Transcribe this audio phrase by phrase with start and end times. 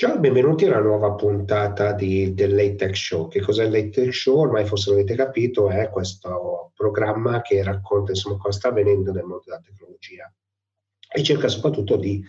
[0.00, 3.28] Ciao e benvenuti alla nuova puntata di, del Late Tech Show.
[3.28, 4.38] Che cos'è il Late Tech Show?
[4.38, 9.42] Ormai forse l'avete capito, è questo programma che racconta insomma cosa sta avvenendo nel mondo
[9.44, 10.32] della tecnologia
[11.06, 12.24] e cerca soprattutto di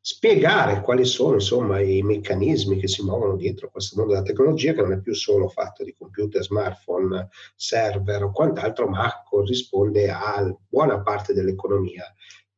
[0.00, 4.82] spiegare quali sono insomma i meccanismi che si muovono dietro questo mondo della tecnologia che
[4.82, 11.00] non è più solo fatto di computer, smartphone, server o quant'altro, ma corrisponde a buona
[11.00, 12.04] parte dell'economia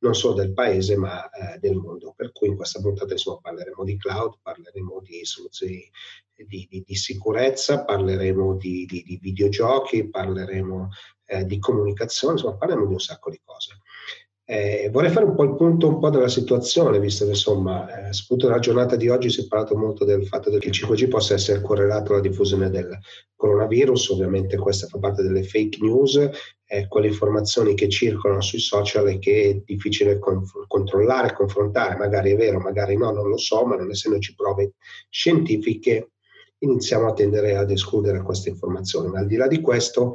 [0.00, 2.12] non solo del paese ma eh, del mondo.
[2.16, 5.90] Per cui in questa puntata insomma, parleremo di cloud, parleremo di soluzioni
[6.34, 10.88] di, di, di sicurezza, parleremo di, di videogiochi, parleremo
[11.26, 13.80] eh, di comunicazione, insomma parleremo di un sacco di cose.
[14.50, 18.14] Eh, vorrei fare un po' il punto un po' della situazione, visto che insomma, eh,
[18.14, 21.34] soprattutto nella giornata di oggi si è parlato molto del fatto che il 5G possa
[21.34, 22.98] essere correlato alla diffusione del
[23.36, 26.30] coronavirus, ovviamente questa fa parte delle fake news,
[26.64, 32.32] eh, quelle informazioni che circolano sui social e che è difficile con- controllare, confrontare, magari
[32.32, 34.76] è vero, magari no, non lo so, ma non essendoci prove
[35.10, 36.12] scientifiche
[36.58, 39.08] iniziamo a tendere ad escludere queste informazioni.
[39.08, 40.14] Ma al di là di questo,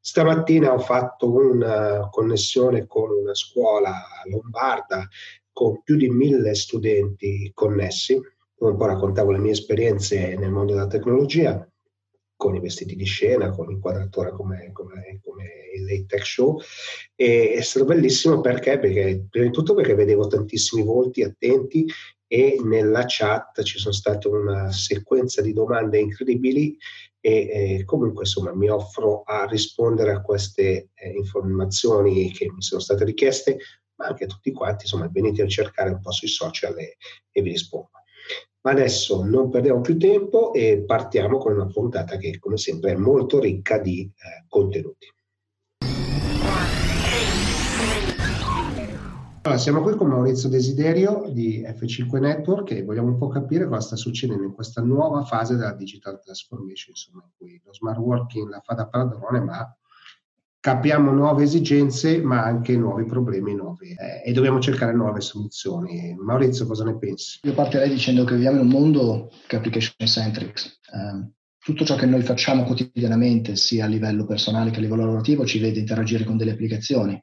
[0.00, 3.92] stamattina ho fatto una connessione con una scuola
[4.24, 5.08] lombarda
[5.52, 8.20] con più di mille studenti connessi,
[8.58, 11.66] un po' raccontavo le mie esperienze nel mondo della tecnologia,
[12.36, 15.44] con i vestiti di scena, con l'inquadratura come, come, come
[15.76, 16.58] il Tech Show.
[17.14, 18.78] E è stato bellissimo perché?
[18.78, 19.26] perché?
[19.30, 21.86] Prima di tutto perché vedevo tantissimi volti attenti
[22.34, 26.76] e nella chat ci sono state una sequenza di domande incredibili
[27.20, 27.30] e
[27.78, 33.04] eh, comunque insomma mi offro a rispondere a queste eh, informazioni che mi sono state
[33.04, 33.58] richieste,
[33.94, 36.96] ma anche tutti quanti, insomma venite a cercare un po' sui social e,
[37.30, 37.90] e vi rispondo.
[38.62, 42.96] Ma adesso non perdiamo più tempo e partiamo con una puntata che come sempre è
[42.96, 45.06] molto ricca di eh, contenuti.
[49.46, 53.80] Allora, siamo qui con Maurizio Desiderio di F5 Network e vogliamo un po' capire cosa
[53.82, 58.48] sta succedendo in questa nuova fase della digital transformation, insomma, in cui lo smart working
[58.48, 59.76] la fa da padrone, ma
[60.58, 66.16] capiamo nuove esigenze, ma anche nuovi problemi nuovi, eh, e dobbiamo cercare nuove soluzioni.
[66.18, 67.40] Maurizio, cosa ne pensi?
[67.42, 70.64] Io partirei dicendo che viviamo in un mondo che è application centric.
[70.90, 75.44] Eh, tutto ciò che noi facciamo quotidianamente, sia a livello personale che a livello lavorativo,
[75.44, 77.22] ci vede interagire con delle applicazioni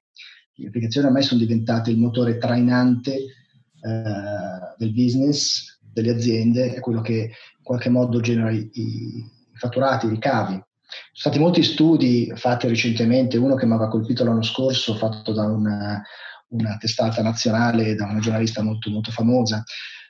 [0.56, 7.02] le applicazioni ormai sono diventate il motore trainante eh, del business, delle aziende, è quello
[7.02, 9.24] che in qualche modo genera i, i
[9.54, 10.54] fatturati, i ricavi.
[10.54, 15.32] Ci sono stati molti studi fatti recentemente, uno che mi aveva colpito l'anno scorso, fatto
[15.34, 16.02] da una,
[16.50, 19.64] una testata nazionale, da una giornalista molto, molto famosa,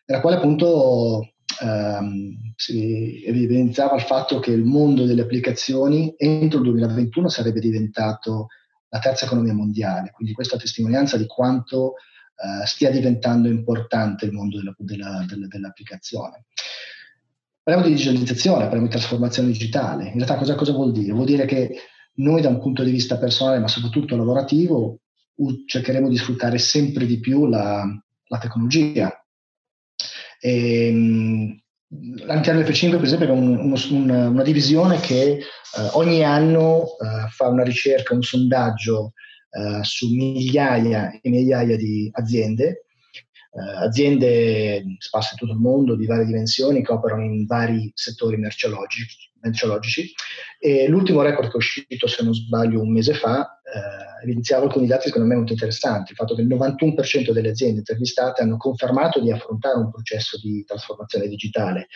[0.06, 6.66] nella quale appunto ehm, si evidenziava il fatto che il mondo delle applicazioni entro il
[6.66, 8.48] 2021 sarebbe diventato
[8.92, 11.94] la terza economia mondiale, quindi questa testimonianza di quanto
[12.36, 16.46] eh, stia diventando importante il mondo della, della, della, dell'applicazione.
[17.64, 20.08] Parliamo di digitalizzazione, parliamo di trasformazione digitale.
[20.08, 21.14] In realtà cosa, cosa vuol dire?
[21.14, 21.74] Vuol dire che
[22.16, 25.00] noi da un punto di vista personale, ma soprattutto lavorativo,
[25.66, 27.86] cercheremo di sfruttare sempre di più la,
[28.28, 29.16] la tecnologia.
[30.40, 31.61] E, ehm,
[32.28, 35.42] All'interno del F5, per esempio, è un, uno, un, una divisione che eh,
[35.94, 39.14] ogni anno eh, fa una ricerca, un sondaggio
[39.52, 42.86] eh, su migliaia e migliaia di aziende,
[43.52, 48.38] eh, aziende sparse in tutto il mondo di varie dimensioni che operano in vari settori
[48.38, 50.12] merceologici, merceologici.
[50.60, 54.88] E l'ultimo record che è uscito, se non sbaglio, un mese fa, eh, evidenziava alcuni
[54.88, 56.12] dati secondo me molto interessanti.
[56.12, 60.64] Il fatto che il 91% delle aziende intervistate hanno confermato di affrontare un processo di
[60.66, 61.88] trasformazione digitale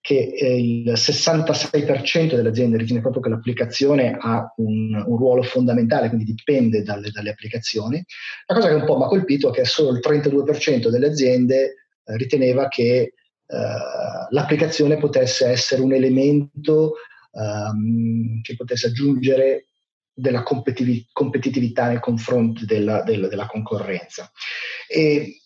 [0.00, 6.08] che eh, il 66% delle aziende ritiene proprio che l'applicazione ha un, un ruolo fondamentale,
[6.08, 8.02] quindi dipende dalle, dalle, applicazioni.
[8.46, 11.74] La cosa che un po' mi ha colpito è che solo il 32% delle aziende
[12.04, 13.12] eh, riteneva che
[14.30, 16.94] l'applicazione potesse essere un elemento
[17.32, 19.66] um, che potesse aggiungere
[20.12, 24.30] della competitività nei confronti della, della, della concorrenza.
[24.86, 25.40] E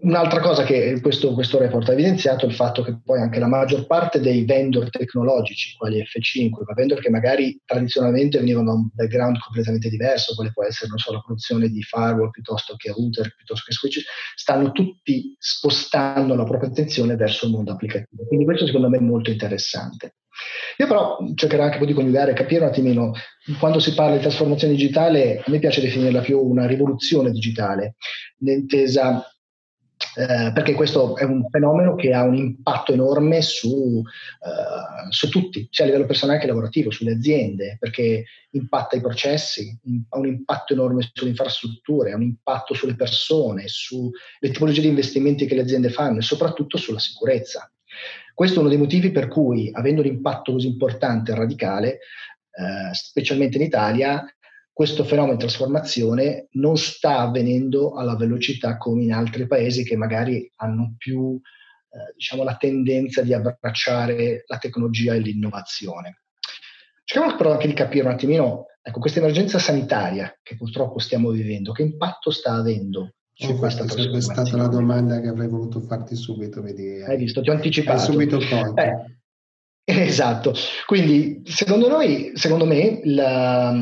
[0.00, 3.46] Un'altra cosa che questo, questo, report ha evidenziato è il fatto che poi anche la
[3.46, 8.88] maggior parte dei vendor tecnologici, quali F5, ma vendor che magari tradizionalmente venivano da un
[8.92, 13.64] background completamente diverso, quale può essere so, la produzione di firewall piuttosto che router, piuttosto
[13.66, 14.04] che switch,
[14.34, 18.24] stanno tutti spostando la propria attenzione verso il mondo applicativo.
[18.26, 20.16] Quindi questo secondo me è molto interessante.
[20.78, 23.12] Io però cercherò anche un po' di coniugare, capire un attimino,
[23.58, 27.94] quando si parla di trasformazione digitale, a me piace definirla più una rivoluzione digitale,
[28.40, 29.24] intesa
[30.18, 35.68] eh, perché questo è un fenomeno che ha un impatto enorme su, eh, su, tutti,
[35.70, 39.78] sia a livello personale che lavorativo, sulle aziende, perché impatta i processi,
[40.10, 44.10] ha un impatto enorme sulle infrastrutture, ha un impatto sulle persone, sulle
[44.40, 47.70] tipologie di investimenti che le aziende fanno e soprattutto sulla sicurezza.
[48.34, 51.88] Questo è uno dei motivi per cui, avendo un impatto così importante e radicale,
[52.58, 54.24] eh, specialmente in Italia,
[54.76, 60.52] questo fenomeno di trasformazione non sta avvenendo alla velocità come in altri paesi che magari
[60.56, 66.24] hanno più eh, diciamo, la tendenza di abbracciare la tecnologia e l'innovazione.
[67.04, 71.72] Cerchiamo però anche di capire un attimino, ecco, questa emergenza sanitaria che purtroppo stiamo vivendo,
[71.72, 74.20] che impatto sta avendo su oh, questa trasformazione?
[74.20, 77.00] Sarebbe stata la domanda che avrei voluto farti subito, vedi.
[77.00, 77.98] Hai visto, ti ho anticipato.
[77.98, 78.78] Hai subito colto.
[78.78, 80.52] Eh, esatto,
[80.84, 83.72] quindi secondo noi, secondo me, la,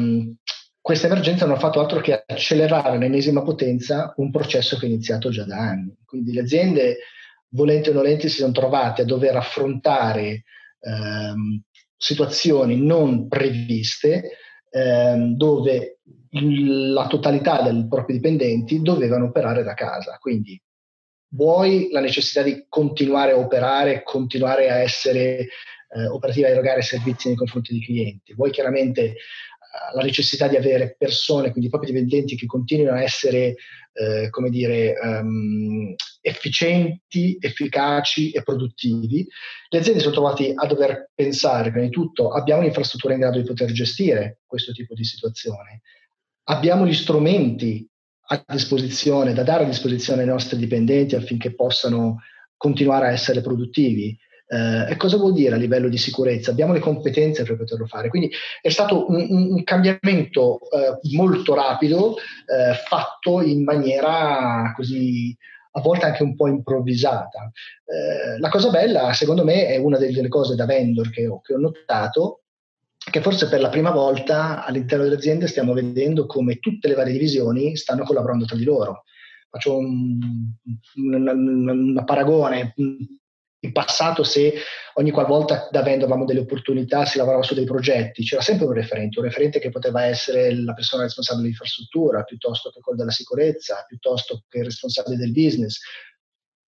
[0.84, 5.30] questa emergenza non ha fatto altro che accelerare all'ennesima potenza un processo che è iniziato
[5.30, 5.96] già da anni.
[6.04, 6.98] Quindi le aziende,
[7.52, 10.44] volenti o nolenti, si sono trovate a dover affrontare
[10.80, 11.62] ehm,
[11.96, 14.32] situazioni non previste
[14.68, 16.00] ehm, dove
[16.32, 20.18] la totalità dei propri dipendenti dovevano operare da casa.
[20.20, 20.60] Quindi
[21.28, 25.48] vuoi la necessità di continuare a operare, continuare a essere
[25.94, 29.14] eh, operativa, a erogare servizi nei confronti dei clienti, vuoi chiaramente
[29.94, 33.56] la necessità di avere persone, quindi propri dipendenti che continuino a essere,
[33.92, 39.26] eh, come dire, um, efficienti, efficaci e produttivi,
[39.68, 43.46] le aziende sono trovate a dover pensare, prima di tutto, abbiamo un'infrastruttura in grado di
[43.46, 45.82] poter gestire questo tipo di situazione,
[46.44, 47.86] abbiamo gli strumenti
[48.26, 52.22] a disposizione, da dare a disposizione ai nostri dipendenti affinché possano
[52.56, 56.50] continuare a essere produttivi, eh, e cosa vuol dire a livello di sicurezza?
[56.50, 58.08] Abbiamo le competenze per poterlo fare.
[58.08, 58.30] Quindi
[58.60, 65.36] è stato un, un cambiamento eh, molto rapido, eh, fatto in maniera così
[65.76, 67.50] a volte anche un po' improvvisata.
[67.84, 71.54] Eh, la cosa bella, secondo me, è una delle cose da vendor che ho, che
[71.54, 72.42] ho notato,
[72.96, 77.12] che forse per la prima volta all'interno delle aziende stiamo vedendo come tutte le varie
[77.12, 79.02] divisioni stanno collaborando tra di loro.
[79.50, 80.18] Faccio un,
[80.96, 82.74] un, un, un paragone
[83.64, 84.54] in passato se
[84.94, 88.72] ogni qualvolta da vendor avevamo delle opportunità si lavorava su dei progetti, c'era sempre un
[88.72, 93.84] referente, un referente che poteva essere la persona responsabile dell'infrastruttura, piuttosto che quello della sicurezza,
[93.88, 95.80] piuttosto che il responsabile del business.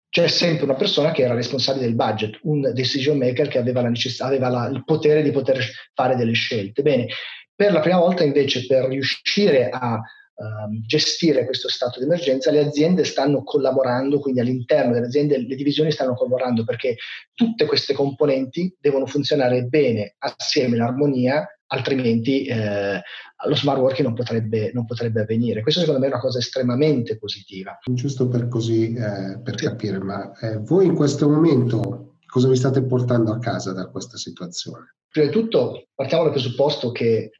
[0.10, 3.90] C'è sempre una persona che era responsabile del budget, un decision maker che aveva, la
[3.90, 6.82] necess- aveva la, il potere di poter fare delle scelte.
[6.82, 7.08] Bene,
[7.56, 10.02] per la prima volta invece per riuscire a
[10.42, 15.56] Ehm, gestire questo stato di emergenza, le aziende stanno collaborando, quindi all'interno delle aziende le
[15.56, 16.96] divisioni stanno collaborando perché
[17.34, 23.00] tutte queste componenti devono funzionare bene assieme in armonia, altrimenti eh,
[23.48, 25.62] lo smart working non potrebbe, non potrebbe, avvenire.
[25.62, 27.78] Questo secondo me è una cosa estremamente positiva.
[27.92, 32.84] Giusto per così, eh, per capire, ma eh, voi in questo momento cosa vi state
[32.84, 34.96] portando a casa da questa situazione?
[35.08, 37.32] Prima di tutto partiamo dal presupposto che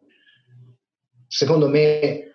[1.28, 2.31] secondo me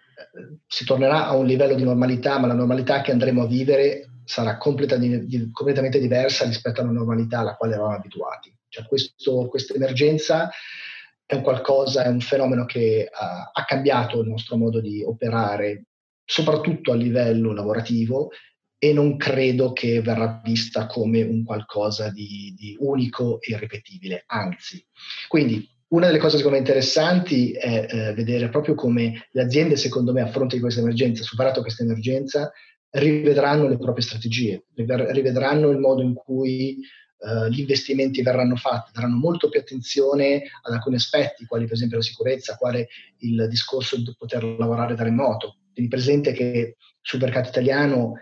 [0.66, 4.56] si tornerà a un livello di normalità, ma la normalità che andremo a vivere sarà
[4.56, 8.54] completa di, completamente diversa rispetto alla normalità alla quale eravamo abituati.
[8.68, 10.50] Cioè questa emergenza
[11.24, 15.86] è un qualcosa, è un fenomeno che ha, ha cambiato il nostro modo di operare,
[16.24, 18.30] soprattutto a livello lavorativo,
[18.78, 24.84] e non credo che verrà vista come un qualcosa di, di unico e irripetibile, anzi.
[25.28, 30.12] Quindi una delle cose secondo me interessanti è eh, vedere proprio come le aziende, secondo
[30.12, 32.50] me, a fronte di questa emergenza, superato questa emergenza,
[32.90, 36.78] rivedranno le proprie strategie, rivedranno il modo in cui
[37.18, 41.98] uh, gli investimenti verranno fatti, daranno molto più attenzione ad alcuni aspetti, quali per esempio
[41.98, 42.88] la sicurezza, quale
[43.18, 45.58] il discorso di poter lavorare da remoto.
[45.72, 48.14] Tieni presente che sul mercato italiano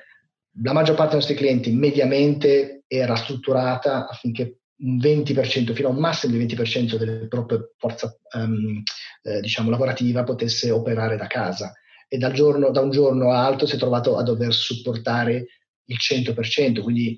[0.62, 5.99] la maggior parte dei nostri clienti mediamente era strutturata affinché un 20%, fino a un
[5.99, 8.83] massimo di 20% della propria forza um,
[9.23, 11.73] eh, diciamo, lavorativa potesse operare da casa
[12.09, 15.47] e dal giorno, da un giorno all'altro si è trovato a dover supportare
[15.87, 17.16] il 100%, quindi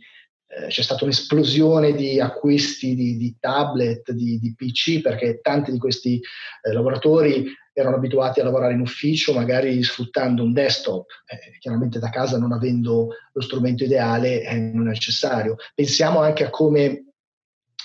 [0.49, 5.79] eh, c'è stata un'esplosione di acquisti di, di tablet, di, di, PC, perché tanti di
[5.79, 6.21] questi
[6.63, 12.11] eh, lavoratori erano abituati a lavorare in ufficio, magari sfruttando un desktop, eh, chiaramente da
[12.11, 15.57] casa non avendo lo strumento ideale eh, non è necessario.
[15.75, 17.07] Pensiamo anche a come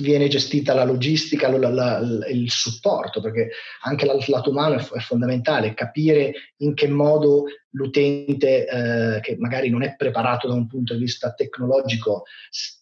[0.02, 3.52] viene gestita la logistica, la, la, il supporto, perché
[3.84, 9.84] anche il lato umano è, fondamentale, capire in che modo l'utente eh, che magari non
[9.84, 12.24] è preparato da un punto di vista tecnologico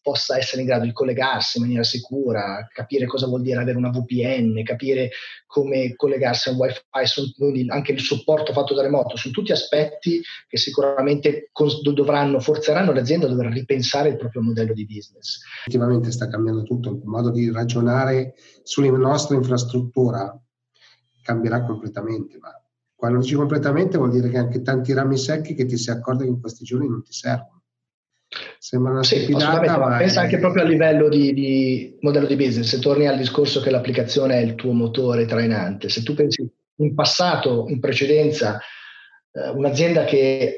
[0.02, 3.90] possa essere in grado di collegarsi in maniera sicura, capire cosa vuol dire avere una
[3.90, 5.10] VPN, capire
[5.46, 10.22] come collegarsi a un wifi, quindi anche il supporto fatto da remoto, sono tutti aspetti
[10.48, 11.52] che sicuramente
[11.94, 15.42] dovranno, forzeranno le aziende a dover ripensare il proprio modello di business.
[15.66, 20.36] Effettivamente sta cambiando tutto, il modo di ragionare sulla nostra infrastruttura
[21.22, 22.59] cambierà completamente, ma
[23.00, 26.32] quando dici completamente vuol dire che anche tanti rami secchi che ti si accorge che
[26.32, 27.64] in questi giorni non ti servono.
[28.58, 32.68] Sembra una sì, ma pensa anche proprio a livello di, di, modello di business.
[32.68, 36.94] Se torni al discorso che l'applicazione è il tuo motore trainante, se tu pensi in
[36.94, 38.60] passato, in precedenza,
[39.32, 40.58] eh, un'azienda che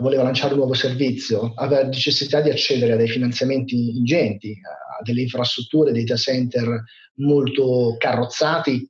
[0.00, 5.22] voleva lanciare un nuovo servizio aveva necessità di accedere a dei finanziamenti ingenti, a delle
[5.22, 8.86] infrastrutture, dei data center molto carrozzati,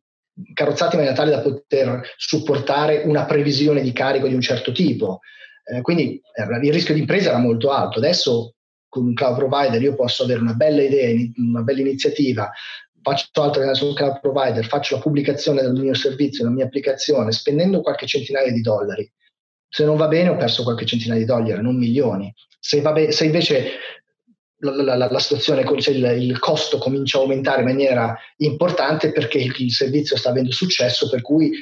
[0.55, 5.21] carrozzati in maniera tale da poter supportare una previsione di carico di un certo tipo.
[5.65, 6.21] Eh, quindi
[6.63, 7.99] il rischio di impresa era molto alto.
[7.99, 8.55] Adesso
[8.89, 12.51] con un cloud provider io posso avere una bella idea, una bella iniziativa,
[13.03, 17.81] faccio altro sul cloud provider, faccio la pubblicazione del mio servizio, della mia applicazione, spendendo
[17.81, 19.11] qualche centinaia di dollari.
[19.69, 22.33] Se non va bene ho perso qualche centinaia di dollari, non milioni.
[22.59, 23.71] Se, be- se invece
[24.61, 29.39] la, la, la, situazione, cioè il, il, costo comincia a aumentare in maniera importante perché
[29.39, 31.53] il, il, servizio sta avendo successo, per cui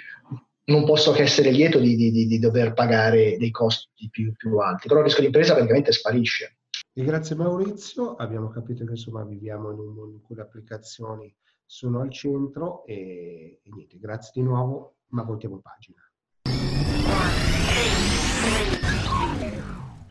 [0.64, 4.88] non posso che essere lieto di, di, di, dover pagare dei costi più, più alti.
[4.88, 6.56] Però il rischio di impresa praticamente sparisce.
[6.92, 11.34] Grazie Maurizio, abbiamo capito che insomma viviamo in un mondo in cui le applicazioni
[11.66, 16.00] sono al centro e, e niente, grazie di nuovo, ma voltiamo pagina.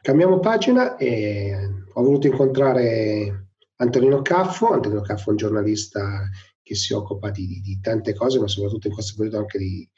[0.06, 1.52] Cambiamo pagina e
[1.92, 3.48] ho voluto incontrare
[3.78, 4.70] Antonino Caffo.
[4.70, 6.30] Antonino Caffo è un giornalista
[6.62, 9.90] che si occupa di, di tante cose, ma soprattutto in questo periodo anche di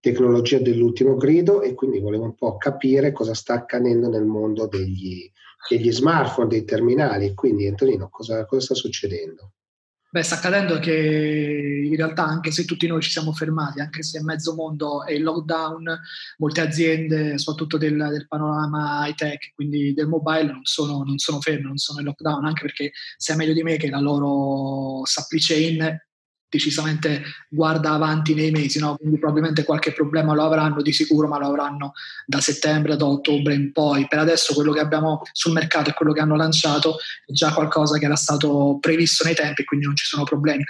[0.00, 5.32] tecnologia dell'ultimo grido e quindi volevo un po' capire cosa sta accadendo nel mondo degli,
[5.66, 7.32] degli smartphone, dei terminali.
[7.32, 9.52] Quindi Antonino, cosa, cosa sta succedendo?
[10.14, 10.92] Beh, sta accadendo che
[11.90, 15.24] in realtà anche se tutti noi ci siamo fermati, anche se mezzo mondo è in
[15.24, 16.00] lockdown,
[16.38, 21.40] molte aziende, soprattutto del, del panorama high tech, quindi del mobile, non sono, non sono
[21.40, 25.40] ferme, non sono in lockdown, anche perché sai meglio di me che la loro supply
[25.40, 25.98] chain
[26.56, 28.96] decisamente guarda avanti nei mesi, no?
[28.96, 31.92] quindi probabilmente qualche problema lo avranno di sicuro, ma lo avranno
[32.26, 34.06] da settembre, da ottobre in poi.
[34.06, 36.96] Per adesso quello che abbiamo sul mercato e quello che hanno lanciato
[37.26, 40.64] è già qualcosa che era stato previsto nei tempi, quindi non ci sono problemi.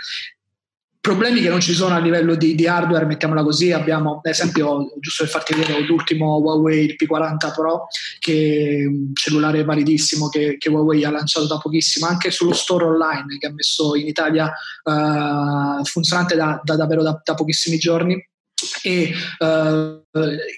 [1.04, 4.90] Problemi che non ci sono a livello di, di hardware, mettiamola così, abbiamo ad esempio,
[4.98, 10.56] giusto per farti vedere, l'ultimo Huawei, il P40 Pro, che è un cellulare validissimo che,
[10.56, 14.50] che, Huawei ha lanciato da pochissimo, anche sullo store online che ha messo in Italia
[14.84, 18.26] uh, funzionante da, da davvero da, da pochissimi giorni.
[18.82, 20.02] E uh,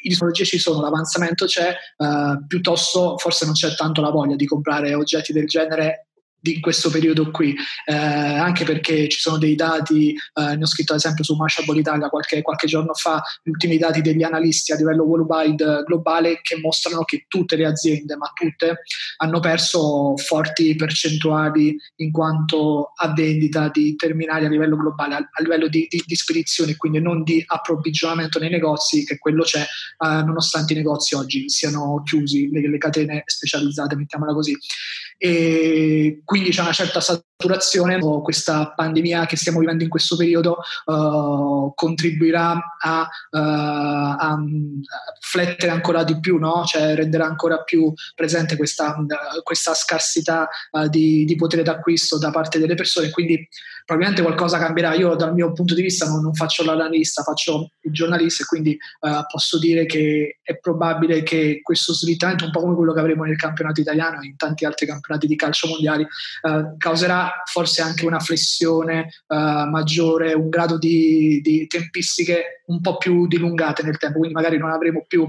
[0.02, 4.46] i tecnologie ci sono, l'avanzamento c'è, uh, piuttosto forse non c'è tanto la voglia di
[4.46, 6.05] comprare oggetti del genere
[6.46, 10.92] di questo periodo qui, eh, anche perché ci sono dei dati, eh, ne ho scritto
[10.92, 14.76] ad esempio su Mashable Italia qualche, qualche, giorno fa, gli ultimi dati degli analisti a
[14.76, 18.82] livello worldwide globale che mostrano che tutte le aziende, ma tutte,
[19.16, 25.42] hanno perso forti percentuali in quanto a vendita di terminali a livello globale, a, a
[25.42, 30.22] livello di, di, di, spedizione, quindi non di approvvigionamento nei negozi, che quello c'è, eh,
[30.22, 34.56] nonostante i negozi oggi siano chiusi, le, le catene specializzate, mettiamola così.
[35.18, 37.98] E quindi c'è una certa saturazione.
[38.22, 44.38] Questa pandemia che stiamo vivendo in questo periodo uh, contribuirà a, uh, a,
[45.20, 46.64] flettere ancora di più, no?
[46.64, 48.96] cioè renderà ancora più presente questa,
[49.42, 53.10] questa scarsità uh, di, di, potere d'acquisto da parte delle persone.
[53.10, 53.48] Quindi
[53.86, 54.94] probabilmente qualcosa cambierà.
[54.94, 58.76] Io dal mio punto di vista non, non faccio l'analista, faccio il giornalista e quindi
[59.30, 63.36] posso dire che è probabile che questo slittamento, un po' come quello che avremo nel
[63.36, 68.18] campionato italiano e in tanti altri campionati di calcio mondiali, eh, causerà forse anche una
[68.18, 74.34] flessione eh, maggiore, un grado di, di tempistiche un po' più dilungate nel tempo, quindi
[74.34, 75.28] magari non avremo più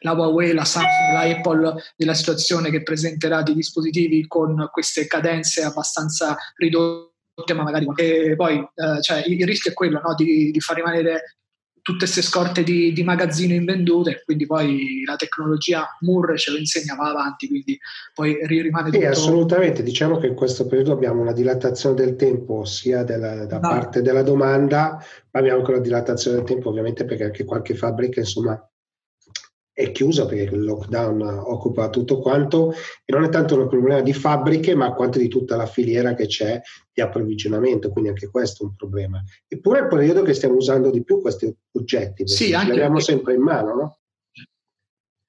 [0.00, 5.62] la Huawei, la Samsung, la Apple della situazione che presenterà dei dispositivi con queste cadenze
[5.64, 7.14] abbastanza ridotte
[7.54, 10.14] ma magari e poi eh, cioè, il rischio è quello no?
[10.14, 11.36] di, di, far rimanere
[11.82, 16.96] tutte queste scorte di, di magazzino invendute, quindi poi la tecnologia Moore ce lo insegna,
[16.96, 17.78] va avanti, quindi
[18.12, 18.98] poi rimane tutto...
[18.98, 23.60] Sì, assolutamente, diciamo che in questo periodo abbiamo una dilatazione del tempo sia della, da
[23.60, 23.68] no.
[23.68, 25.00] parte della domanda,
[25.30, 28.60] ma abbiamo anche una dilatazione del tempo ovviamente perché anche qualche fabbrica insomma
[29.76, 32.72] è chiusa perché il lockdown occupa tutto quanto
[33.04, 36.24] e non è tanto un problema di fabbriche ma quanto di tutta la filiera che
[36.24, 36.58] c'è
[36.90, 39.22] di approvvigionamento, quindi anche questo è un problema.
[39.46, 43.34] Eppure è il periodo che stiamo usando di più questi oggetti, sì, li abbiamo sempre
[43.34, 43.98] in mano, no?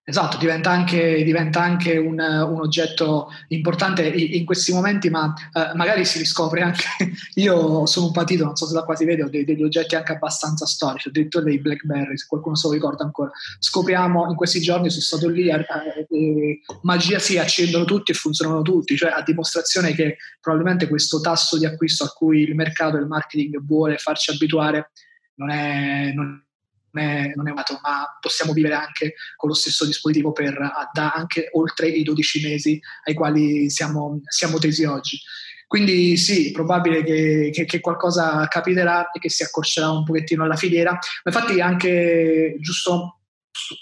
[0.10, 6.06] Esatto, diventa anche, diventa anche un, un, oggetto importante in questi momenti, ma eh, magari
[6.06, 6.86] si riscopre anche.
[7.36, 9.96] Io sono un patito, non so se da qua si vede, ho dei, degli oggetti
[9.96, 13.32] anche abbastanza storici, addirittura dei Blackberry, se qualcuno se lo ricorda ancora.
[13.60, 15.66] Scopriamo in questi giorni, sono stato lì, eh,
[16.10, 21.58] eh, magia sì, accendono tutti e funzionano tutti, cioè a dimostrazione che probabilmente questo tasso
[21.58, 24.90] di acquisto a cui il mercato e il marketing vuole farci abituare
[25.34, 26.14] non è.
[26.14, 26.47] Non
[26.92, 30.58] non è usato, ma possiamo vivere anche con lo stesso dispositivo per
[30.94, 35.20] da anche oltre i 12 mesi ai quali siamo, siamo tesi oggi.
[35.68, 40.56] Quindi sì, probabile che, che, che, qualcosa capiterà e che si accorcerà un pochettino alla
[40.56, 40.92] filiera.
[40.92, 43.17] Ma infatti anche giusto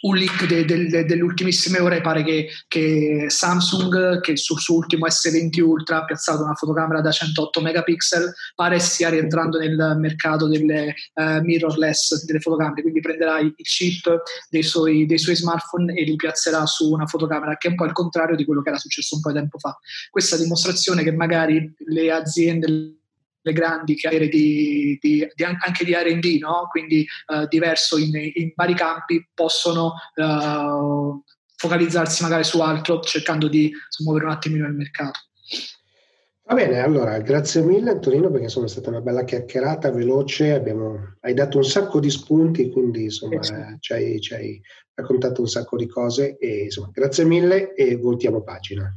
[0.01, 4.75] un leak de, de, de, delle ultimissime ore pare che, che Samsung che sul suo
[4.75, 10.47] ultimo S20 Ultra ha piazzato una fotocamera da 108 megapixel pare stia rientrando nel mercato
[10.47, 16.03] delle uh, mirrorless delle fotocamere quindi prenderà i, chip dei suoi, dei suoi, smartphone e
[16.03, 18.77] li piazzerà su una fotocamera che è un po' il contrario di quello che era
[18.77, 19.77] successo un po' di tempo fa.
[20.09, 23.04] Questa dimostrazione che magari le aziende
[23.45, 26.67] le grandi carriere di, di, di, anche di RD, no?
[26.71, 31.23] quindi uh, diverso in, in, vari campi, possono uh,
[31.55, 33.71] focalizzarsi magari su altro cercando di
[34.03, 35.19] muovere un attimino il mercato.
[36.47, 41.15] Va bene, allora grazie mille Antonino perché insomma è stata una bella chiacchierata veloce, abbiamo,
[41.21, 44.61] hai dato un sacco di spunti, quindi insomma eh, ci, hai, ci hai
[44.93, 48.95] raccontato un sacco di cose e insomma grazie mille e voltiamo pagina.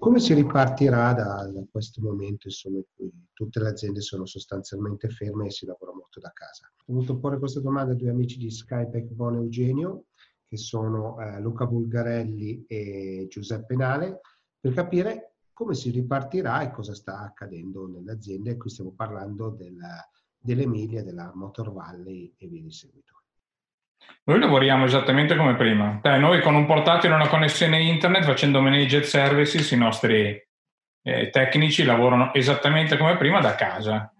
[0.00, 5.08] Come si ripartirà da, da, questo momento insomma, in cui tutte le aziende sono sostanzialmente
[5.08, 6.70] ferme e si lavora molto da casa?
[6.86, 10.04] Ho voluto porre questa domanda a due amici di Skype, Buon Eugenio,
[10.44, 14.20] che sono eh, Luca Bulgarelli e Giuseppe Nale,
[14.60, 18.56] per capire come si ripartirà e cosa sta accadendo nelle aziende.
[18.56, 23.17] Qui stiamo parlando della, dell'Emilia, della Motor Valley e via di seguito.
[24.24, 26.00] Noi lavoriamo esattamente come prima.
[26.02, 30.38] Cioè, noi con un portatile e una connessione internet, facendo managed services, i nostri
[31.02, 34.12] eh, tecnici lavorano esattamente come prima da casa.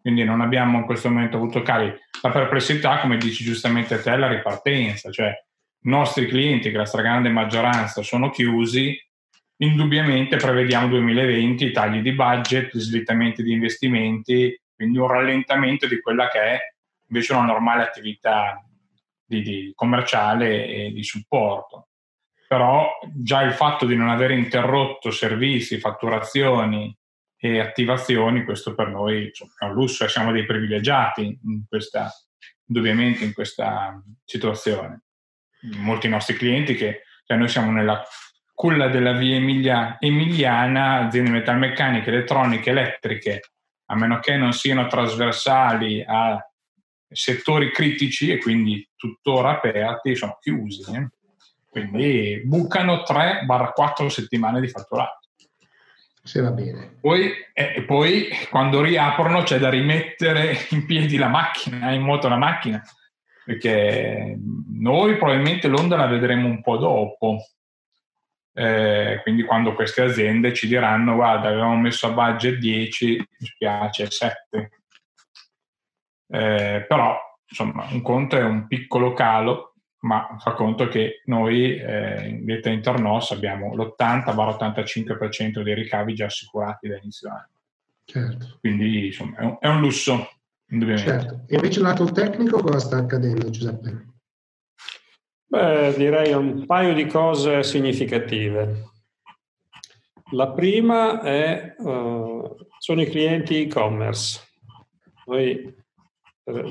[0.00, 1.94] Quindi non abbiamo in questo momento avuto cali.
[2.22, 5.12] La perplessità, come dici giustamente te, è la ripartenza.
[5.12, 8.98] Cioè, i nostri clienti, che la stragrande maggioranza sono chiusi,
[9.58, 16.40] indubbiamente prevediamo 2020 tagli di budget, slittamenti di investimenti, quindi un rallentamento di quella che
[16.40, 16.58] è
[17.08, 18.60] invece una normale attività
[19.26, 21.88] di, di commerciale e di supporto.
[22.48, 26.96] Però già il fatto di non aver interrotto servizi, fatturazioni
[27.36, 32.10] e attivazioni, questo per noi insomma, è un lusso e siamo dei privilegiati in questa,
[32.66, 35.02] indubbiamente in questa situazione.
[35.78, 38.04] Molti nostri clienti che cioè noi siamo nella
[38.54, 43.40] culla della via Emilia, emiliana, aziende metalmeccaniche, elettroniche, elettriche,
[43.86, 46.40] a meno che non siano trasversali a
[47.10, 50.82] settori critici e quindi tuttora aperti sono chiusi.
[50.94, 51.08] Eh?
[51.68, 55.20] Quindi bucano 3-4 settimane di fatturato.
[56.22, 56.96] Se va bene.
[57.00, 62.36] Poi, eh, poi quando riaprono c'è da rimettere in piedi la macchina, in moto la
[62.36, 62.82] macchina,
[63.44, 64.36] perché
[64.72, 67.38] noi probabilmente l'onda la vedremo un po' dopo.
[68.52, 74.10] Eh, quindi quando queste aziende ci diranno guarda avevamo messo a budget 10 mi spiace
[74.10, 74.70] 7
[76.28, 77.16] eh, però,
[77.48, 82.70] insomma, un conto è un piccolo calo, ma fa conto che noi eh, in Data
[82.70, 87.50] Internos abbiamo l'80-85% dei ricavi già assicurati da inizio anno.
[88.04, 88.58] Certo.
[88.60, 90.28] Quindi, insomma, è un, è un lusso,
[90.68, 91.10] indubbiamente.
[91.10, 91.44] Certo.
[91.48, 94.14] E invece lato tecnico cosa sta accadendo, Giuseppe?
[95.48, 98.90] Beh, direi un paio di cose significative.
[100.32, 104.40] La prima è, uh, sono i clienti e-commerce.
[105.26, 105.72] Noi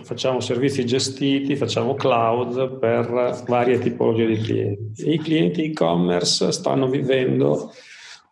[0.04, 5.12] facciamo servizi gestiti, facciamo cloud per varie tipologie di clienti.
[5.12, 7.74] I clienti e-commerce stanno vivendo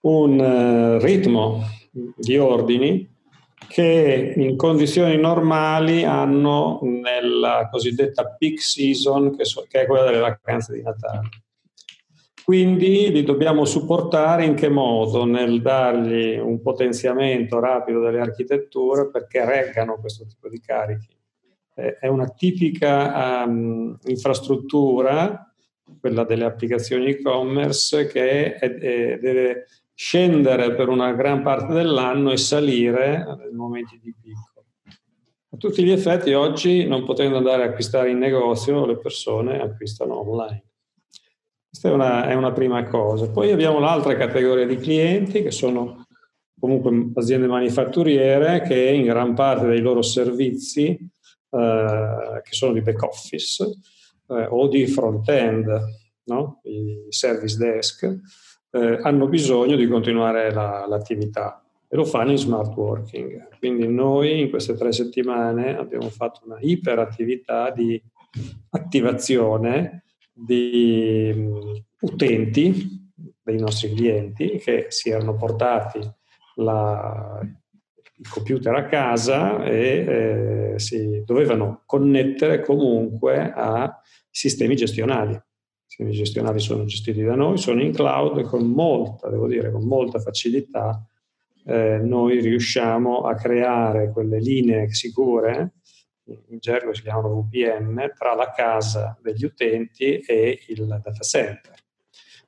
[0.01, 3.09] un uh, ritmo di ordini
[3.67, 10.19] che in condizioni normali hanno nella cosiddetta peak season, che, so, che è quella delle
[10.19, 11.29] vacanze di Natale.
[12.43, 15.25] Quindi li dobbiamo supportare in che modo?
[15.25, 21.21] Nel dargli un potenziamento rapido delle architetture perché reggano questo tipo di carichi
[21.73, 25.53] è una tipica um, infrastruttura,
[25.99, 32.37] quella delle applicazioni e-commerce, che è, è, deve scendere per una gran parte dell'anno e
[32.37, 34.65] salire nei momenti di picco.
[35.49, 40.27] A tutti gli effetti oggi, non potendo andare a acquistare in negozio, le persone acquistano
[40.27, 40.63] online.
[41.69, 43.29] Questa è una, è una prima cosa.
[43.29, 46.05] Poi abbiamo l'altra categoria di clienti che sono
[46.59, 50.97] comunque aziende manifatturiere che in gran parte dei loro servizi
[51.53, 53.63] eh, che sono di back office
[54.27, 55.67] eh, o di front-end,
[56.23, 56.61] no?
[56.63, 58.03] i service desk,
[58.71, 63.59] eh, hanno bisogno di continuare la, l'attività e lo fanno in smart working.
[63.59, 68.01] Quindi noi in queste tre settimane abbiamo fatto una iperattività di
[68.71, 71.31] attivazione di
[71.99, 73.11] utenti
[73.43, 75.99] dei nostri clienti che si erano portati
[76.55, 77.39] la,
[78.15, 85.33] il computer a casa e eh, si dovevano connettere comunque a sistemi gestionali.
[85.33, 85.41] I
[85.87, 89.83] sistemi gestionali sono gestiti da noi, sono in cloud e con molta, devo dire, con
[89.85, 91.05] molta facilità
[91.65, 95.73] eh, noi riusciamo a creare quelle linee sicure,
[96.25, 101.75] in gergo si chiamano VPN, tra la casa degli utenti e il data center.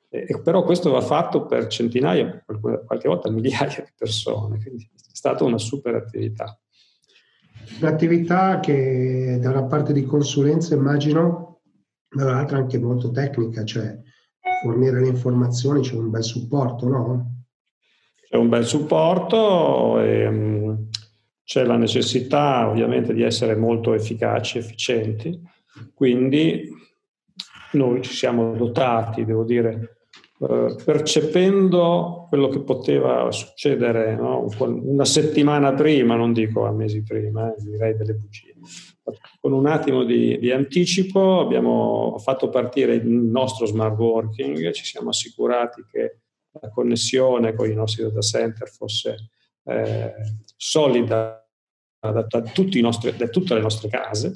[0.09, 5.57] Eh, però questo va fatto per centinaia, qualche volta migliaia di persone, quindi stata una
[5.57, 6.59] super attività.
[7.79, 11.61] Un'attività che da una parte di consulenza immagino,
[12.09, 13.97] dall'altra anche molto tecnica, cioè
[14.61, 17.43] fornire le informazioni, c'è un bel supporto, no?
[18.29, 20.89] C'è un bel supporto e um,
[21.43, 25.39] c'è la necessità ovviamente di essere molto efficaci, efficienti,
[25.93, 26.69] quindi
[27.73, 29.94] noi ci siamo dotati, devo dire,
[30.37, 34.45] eh, percependo quello che poteva succedere no?
[34.59, 38.53] una settimana prima, non dico a mesi prima, eh, direi delle bugie.
[39.39, 45.09] Con un attimo di, di, anticipo abbiamo fatto partire il nostro smart working, ci siamo
[45.09, 46.19] assicurati che
[46.59, 49.29] la connessione con i nostri data center fosse
[49.63, 50.13] eh,
[50.57, 51.44] solida
[52.11, 52.43] da, da,
[52.81, 54.35] nostri, da, tutte le nostre case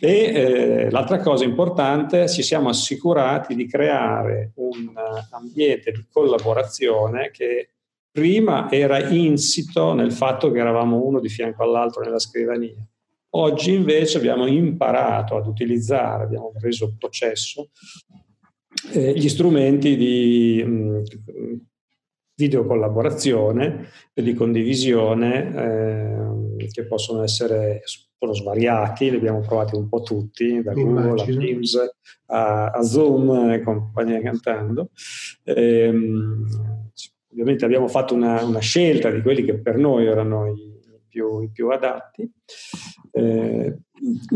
[0.00, 4.92] e eh, l'altra cosa importante, ci siamo assicurati di creare un
[5.30, 7.70] ambiente di collaborazione che
[8.10, 12.82] prima era insito nel fatto che eravamo uno di fianco all'altro nella scrivania.
[13.30, 17.70] Oggi invece abbiamo imparato ad utilizzare, abbiamo reso processo
[18.92, 21.02] eh, gli strumenti di mh,
[22.36, 27.80] mm, videocollaborazione e di condivisione eh, che possono essere
[28.32, 31.78] svariati, li abbiamo provati un po' tutti, da Google a Teams
[32.26, 34.90] a, a, Zoom e compagnia cantando.
[35.44, 36.44] Ehm,
[37.30, 40.74] ovviamente abbiamo fatto una, una, scelta di quelli che per noi erano i
[41.08, 42.28] più, i più adatti.
[43.12, 43.78] Eh,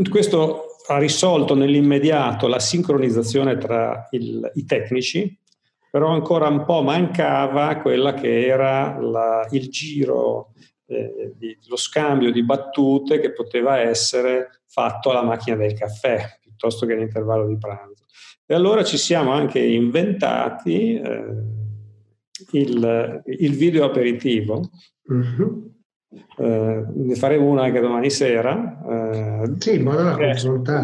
[0.09, 5.39] questo ha risolto nell'immediato la sincronizzazione tra il, i tecnici,
[5.91, 10.53] però ancora un po' mancava quella che era la, il giro,
[10.87, 16.87] eh, di, lo scambio di battute che poteva essere fatto alla macchina del caffè piuttosto
[16.87, 18.05] che all'intervallo di pranzo.
[18.47, 21.25] E allora ci siamo anche inventati eh,
[22.53, 24.71] il, il, video aperitivo.
[25.13, 25.69] Mm-hmm
[26.39, 28.81] eh, ne faremo una anche domani sera.
[28.89, 30.33] Eh, sì, ma che,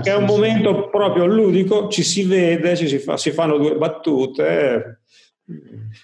[0.02, 3.76] che, è un momento proprio ludico, ci si vede, ci si, fa, si fanno due
[3.76, 5.00] battute,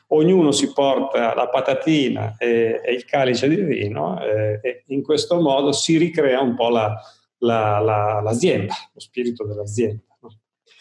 [0.08, 5.40] ognuno si porta la patatina e, e il calice di vino eh, e in questo
[5.40, 7.00] modo si ricrea un po' la,
[7.38, 10.02] la, la, l'azienda, lo spirito dell'azienda.
[10.20, 10.30] No?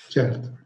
[0.10, 0.60] Certo.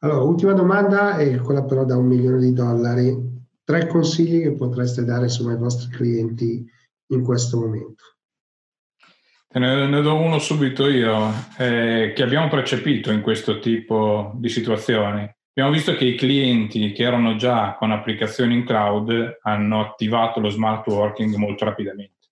[0.00, 3.30] Allora, ultima domanda, e quella però da un milione di dollari.
[3.64, 6.68] Tre consigli che potreste dare insomma, ai vostri clienti
[7.12, 8.04] in questo momento.
[9.54, 15.30] Ne, ne do uno subito io, eh, che abbiamo percepito in questo tipo di situazioni.
[15.54, 20.48] Abbiamo visto che i clienti che erano già con applicazioni in cloud hanno attivato lo
[20.48, 22.28] smart working molto rapidamente.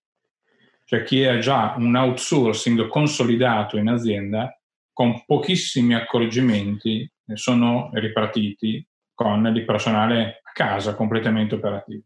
[0.83, 4.59] Cioè chi ha già un outsourcing consolidato in azienda,
[4.91, 12.01] con pochissimi accorgimenti sono ripartiti con il personale a casa completamente operativo.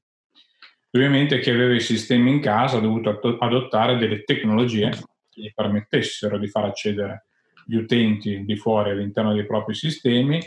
[0.95, 4.91] Ovviamente chi aveva i sistemi in casa ha dovuto adottare delle tecnologie
[5.29, 7.25] che gli permettessero di far accedere
[7.65, 10.39] gli utenti di fuori all'interno dei propri sistemi,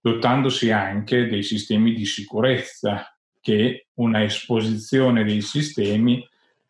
[0.00, 6.24] dotandosi anche dei sistemi di sicurezza che una esposizione dei sistemi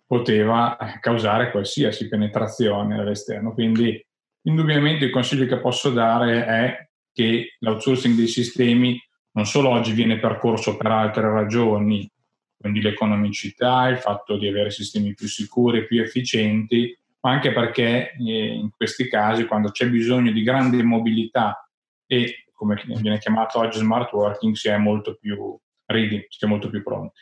[0.06, 3.52] poteva causare qualsiasi penetrazione dall'esterno.
[3.52, 4.02] Quindi
[4.44, 8.98] indubbiamente il consiglio che posso dare è che l'outsourcing dei sistemi
[9.32, 12.10] non solo oggi viene percorso per altre ragioni
[12.58, 18.54] quindi l'economicità, il fatto di avere sistemi più sicuri, più efficienti, ma anche perché eh,
[18.54, 21.68] in questi casi quando c'è bisogno di grande mobilità
[22.06, 26.68] e come viene chiamato oggi smart working si è molto più ready, si è molto
[26.68, 27.20] più pronti.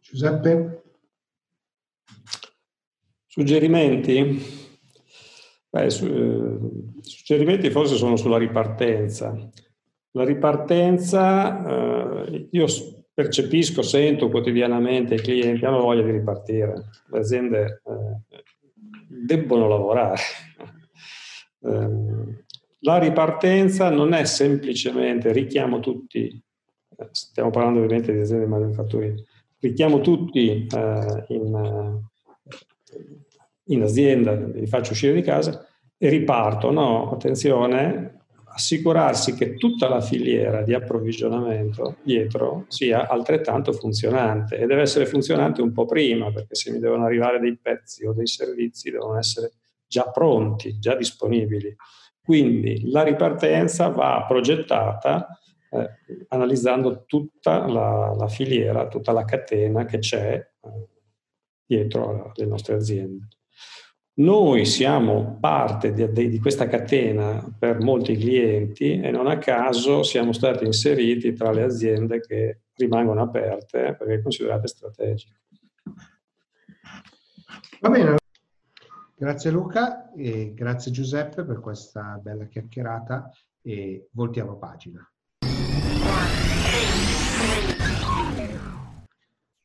[0.00, 0.82] Giuseppe?
[3.26, 4.42] Suggerimenti?
[5.68, 9.36] Beh, su, eh, suggerimenti forse sono sulla ripartenza.
[10.12, 12.66] La ripartenza, eh, io
[13.20, 18.42] percepisco, sento quotidianamente i clienti hanno voglia di ripartire, le aziende eh,
[19.06, 20.16] debbono lavorare.
[21.62, 22.44] Eh,
[22.78, 26.42] la ripartenza non è semplicemente richiamo tutti,
[26.96, 29.24] eh, stiamo parlando ovviamente di aziende manifatturiere,
[29.58, 32.00] richiamo tutti eh, in,
[33.64, 35.62] in azienda, li faccio uscire di casa
[35.98, 36.70] e riparto.
[36.70, 38.19] No, attenzione,
[38.52, 45.62] assicurarsi che tutta la filiera di approvvigionamento dietro sia altrettanto funzionante e deve essere funzionante
[45.62, 49.52] un po' prima perché se mi devono arrivare dei pezzi o dei servizi devono essere
[49.86, 51.74] già pronti, già disponibili.
[52.22, 55.26] Quindi la ripartenza va progettata
[55.70, 60.88] eh, analizzando tutta la, la, filiera, tutta la catena che c'è eh,
[61.64, 63.28] dietro le nostre aziende.
[64.12, 70.32] Noi siamo parte di, di, questa catena per molti clienti e non a caso siamo
[70.32, 75.40] stati inseriti tra le aziende che rimangono aperte perché considerate strategiche.
[77.80, 78.16] Va bene,
[79.16, 83.30] grazie Luca e grazie Giuseppe per questa bella chiacchierata
[83.62, 85.08] e voltiamo pagina.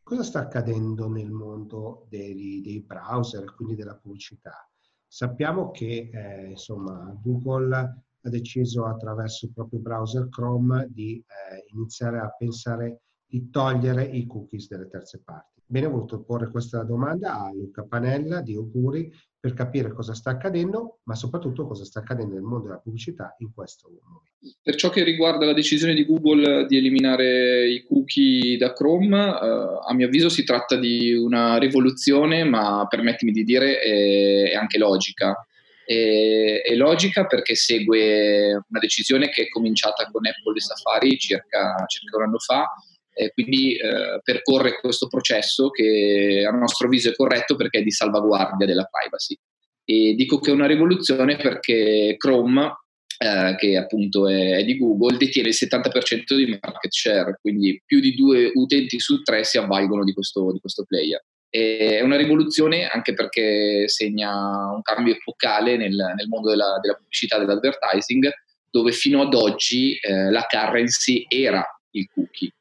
[0.07, 4.69] Cosa sta accadendo nel mondo dei, dei browser, quindi della pubblicità?
[5.07, 12.19] Sappiamo che eh, insomma, Google ha deciso attraverso il proprio browser Chrome di eh, iniziare
[12.19, 15.63] a pensare di togliere i cookies delle terze parti.
[15.65, 19.11] Bene, ho voluto porre questa domanda a Luca Panella di Auguri
[19.45, 23.53] per capire cosa sta accadendo, ma soprattutto cosa sta accadendo nel mondo della pubblicità in
[23.53, 24.57] questo momento.
[24.59, 29.87] Per ciò che riguarda la decisione di Google di eliminare i cookie da Chrome, eh,
[29.87, 34.79] a mio avviso si tratta di una rivoluzione, ma permettimi di dire è, è anche
[34.79, 35.45] logica.
[35.85, 41.85] È, è, logica perché segue una decisione che è cominciata con Apple e Safari circa,
[41.85, 42.73] circa un anno fa
[43.17, 47.91] e quindi eh, percorre questo processo che a nostro avviso è corretto perché è di
[47.91, 49.37] salvaguardia della privacy.
[49.85, 52.73] E dico che è una rivoluzione perché Chrome,
[53.17, 58.01] eh, che appunto è, è, di Google, detiene il 70% di market share, quindi più
[58.01, 61.23] di due utenti su tre si avvalgono di questo, di questo player.
[61.49, 66.95] E è una rivoluzione anche perché segna un cambio epocale nel, nel mondo della, della,
[66.95, 68.29] pubblicità e dell'advertising,
[68.69, 72.51] dove fino ad oggi eh, la currency era il cookie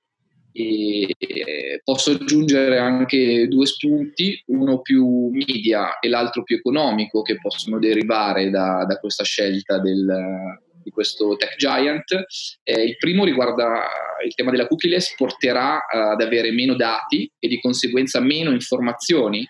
[0.56, 7.80] e posso aggiungere anche due spunti, uno più media e l'altro più economico, che possono
[7.80, 12.24] derivare da, da questa scelta del, di questo tech giant.
[12.62, 13.84] Eh, il primo riguarda
[14.24, 19.44] il tema della cookieless, porterà ad avere meno dati e di conseguenza meno informazioni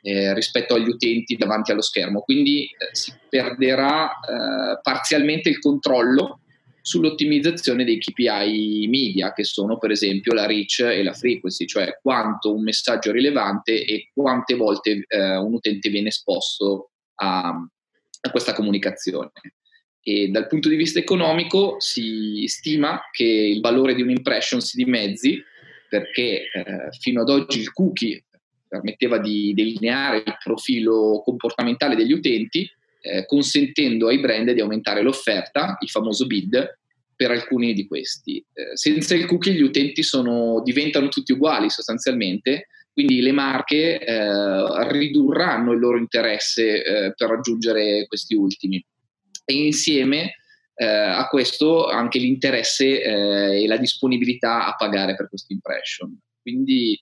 [0.00, 6.40] eh, rispetto agli utenti davanti allo schermo, quindi eh, si perderà eh, parzialmente il controllo
[6.86, 12.54] sull'ottimizzazione dei KPI media, che sono per esempio la reach e la frequency, cioè quanto
[12.54, 18.52] un messaggio è rilevante e quante volte eh, un utente viene esposto a, a questa
[18.52, 19.32] comunicazione.
[20.00, 25.42] E dal punto di vista economico si stima che il valore di un'impression si dimezzi
[25.88, 28.26] perché eh, fino ad oggi il cookie
[28.68, 32.70] permetteva di delineare il profilo comportamentale degli utenti,
[33.00, 36.78] eh, consentendo ai brand di aumentare l'offerta, il famoso bid,
[37.16, 38.44] per alcuni di questi.
[38.52, 44.88] Eh, senza il cookie gli utenti sono, diventano tutti uguali sostanzialmente, quindi le marche eh,
[44.90, 48.84] ridurranno il loro interesse eh, per raggiungere questi ultimi.
[49.44, 50.36] E insieme
[50.74, 56.18] eh, a questo anche l'interesse e la disponibilità a pagare per questa impression.
[56.42, 57.00] Quindi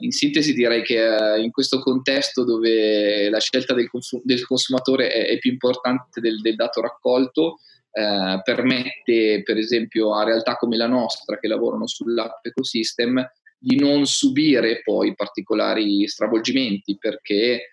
[0.00, 1.00] in sintesi direi che
[1.38, 6.40] in questo contesto dove la scelta del, consum- del consumatore è, è, più importante del,
[6.40, 7.58] del dato raccolto,
[7.90, 13.24] eh, permette per esempio a realtà come la nostra che lavorano sull'app ecosystem
[13.56, 17.70] di non subire poi particolari stravolgimenti perché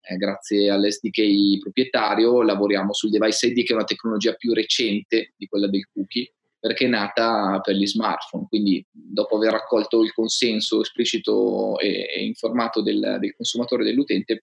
[0.00, 5.46] eh, grazie all'SDK proprietario lavoriamo sul device ID che è una tecnologia più recente di
[5.46, 10.80] quella del cookie perché è nata per gli smartphone, quindi dopo aver raccolto il consenso
[10.80, 14.42] esplicito e, informato del, del consumatore e dell'utente,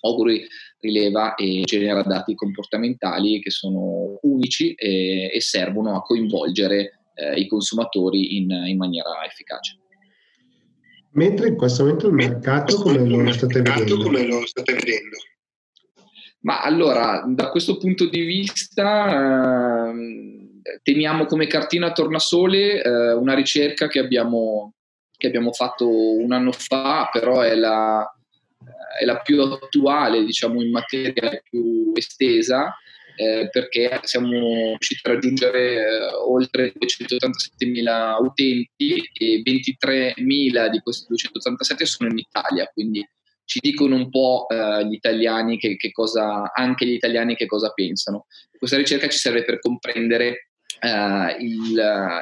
[0.00, 0.46] Auguri
[0.80, 7.48] rileva e genera dati comportamentali che sono unici e, e servono a coinvolgere eh, i
[7.48, 9.78] consumatori in, in, maniera efficace.
[11.12, 13.96] Mentre in questo momento il mercato come lo state vedendo?
[13.96, 15.16] Come lo state vedendo?
[16.40, 20.47] Ma allora, da questo punto di vista, eh,
[20.82, 24.74] teniamo come cartina tornasole eh, una ricerca che abbiamo,
[25.16, 28.06] che abbiamo fatto un anno fa, però è la,
[28.98, 32.74] è la più attuale, diciamo, in materia più estesa,
[33.16, 41.84] eh, perché siamo riusciti a raggiungere eh, oltre 287.000 utenti e 23.000 di questi 287
[41.84, 43.04] sono in Italia, quindi
[43.44, 47.70] ci dicono un po' eh, gli italiani che, che, cosa, anche gli italiani che cosa
[47.70, 48.26] pensano.
[48.56, 50.47] Questa ricerca ci serve per comprendere
[50.80, 51.72] eh, il,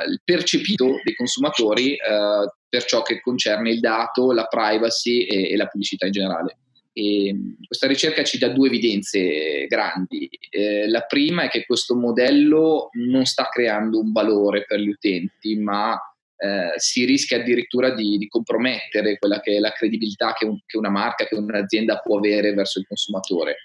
[0.08, 5.56] il, percepito dei consumatori eh, per ciò che concerne il dato, la privacy e, e
[5.56, 6.58] la pubblicità in generale.
[6.92, 7.34] E
[7.66, 10.30] questa ricerca ci dà due evidenze grandi.
[10.48, 15.56] Eh, la prima è che questo modello non sta creando un valore per gli utenti,
[15.56, 15.98] ma
[16.38, 20.78] eh, si rischia addirittura di, di, compromettere quella che è la credibilità che, un, che,
[20.78, 23.56] una marca, che un'azienda può avere verso il consumatore.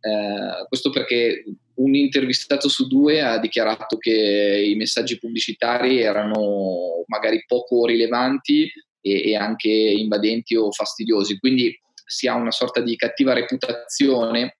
[0.00, 1.44] Eh, questo perché
[1.76, 9.30] un intervistato su due ha dichiarato che i messaggi pubblicitari erano magari poco rilevanti e,
[9.30, 14.58] e anche invadenti o fastidiosi, quindi si ha una sorta di cattiva reputazione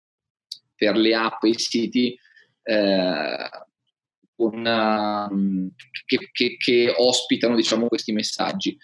[0.74, 2.18] per le app e i siti
[2.62, 3.48] eh,
[4.36, 5.68] una, mm,
[6.04, 8.76] che, che, che, ospitano diciamo, questi messaggi.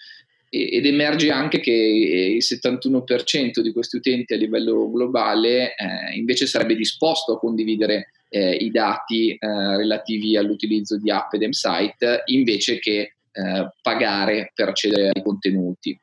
[0.49, 6.75] ed emerge anche che il 71% di questi utenti a livello globale eh, invece sarebbe
[6.75, 9.37] disposto a condividere eh, i dati eh,
[9.77, 15.99] relativi all'utilizzo di app ed site invece che eh, pagare per accedere ai contenuti.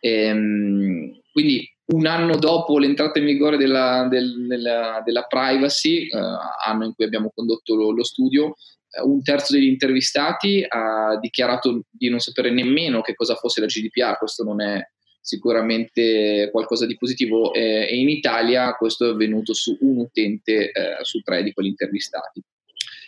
[0.00, 6.18] Ehm, quindi un anno dopo l'entrata in vigore della, del, della, della privacy, eh,
[6.66, 8.54] anno in cui abbiamo condotto lo, lo studio,
[8.90, 13.66] eh, un terzo degli intervistati ha dichiarato di non sapere nemmeno che cosa fosse la
[13.66, 14.78] GDPR, questo non è
[15.22, 20.96] sicuramente qualcosa di positivo eh, e in Italia questo è avvenuto su un utente eh,
[21.02, 22.42] su tre di quelli intervistati.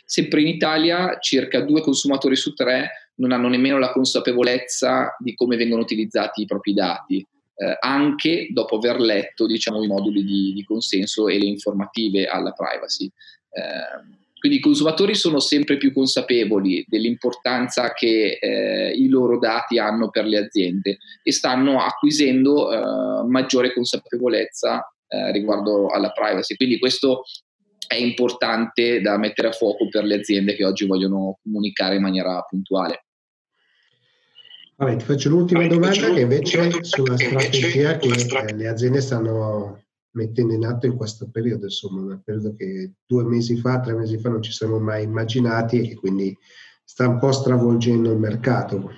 [0.07, 5.57] Sempre in Italia circa due consumatori su tre non hanno nemmeno la consapevolezza di come
[5.57, 10.64] vengono utilizzati i propri dati, eh, anche dopo aver letto diciamo, i moduli di, di,
[10.64, 13.07] consenso e le informative alla privacy.
[13.50, 20.11] Eh, quindi i consumatori sono sempre più consapevoli dell'importanza che eh, i loro dati hanno
[20.11, 26.57] per le aziende e stanno acquisendo eh, maggiore consapevolezza eh, riguardo alla privacy.
[26.57, 27.22] Quindi questo
[27.87, 32.38] è importante da mettere a fuoco per le aziende che oggi vogliono comunicare in maniera
[32.42, 33.07] puntuale.
[34.76, 39.00] Vabbè, ti faccio l'ultima Vabbè, domanda faccio che invece sulla strategia che eh, le aziende
[39.00, 39.84] stanno
[40.14, 44.18] mettendo in atto in questo periodo, insomma, un periodo che due mesi fa, tre mesi
[44.18, 46.37] fa non ci siamo mai immaginati e che quindi
[46.85, 48.90] sta un po' stravolgendo il mercato.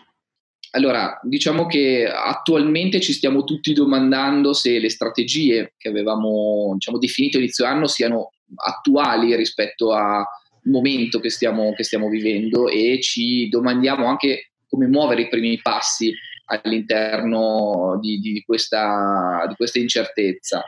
[0.73, 7.39] Allora, diciamo che attualmente ci stiamo tutti domandando se le strategie che avevamo diciamo, definito
[7.39, 10.25] inizio anno siano attuali rispetto al
[10.65, 16.13] momento che stiamo, che stiamo vivendo e ci domandiamo anche come muovere i primi passi
[16.47, 20.63] all'interno di, di, questa, di questa, incertezza.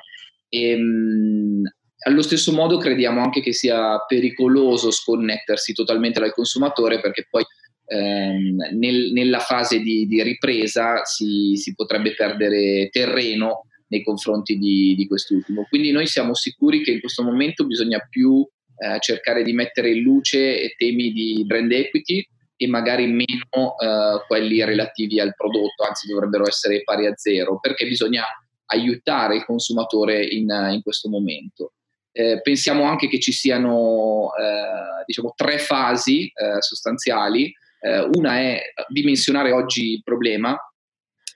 [0.49, 1.63] E, ehm,
[2.01, 7.45] allo stesso modo crediamo anche che sia pericoloso sconnettersi totalmente dal consumatore perché poi
[7.87, 14.95] ehm, nel, nella fase di, di ripresa si, si, potrebbe perdere terreno nei confronti di,
[14.97, 15.67] di, quest'ultimo.
[15.69, 20.03] Quindi noi siamo sicuri che in questo momento bisogna più eh, cercare di mettere in
[20.03, 26.47] luce temi di brand equity e magari meno eh, quelli relativi al prodotto, anzi dovrebbero
[26.47, 28.25] essere pari a zero, perché bisogna
[28.69, 31.73] aiutare il consumatore in, in questo momento.
[32.13, 37.53] Eh, pensiamo anche che ci siano eh, diciamo, tre fasi eh, sostanziali.
[37.81, 40.57] Eh, una è dimensionare oggi il problema,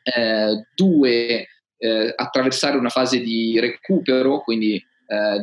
[0.02, 4.82] eh, due eh, attraversare una fase di recupero, quindi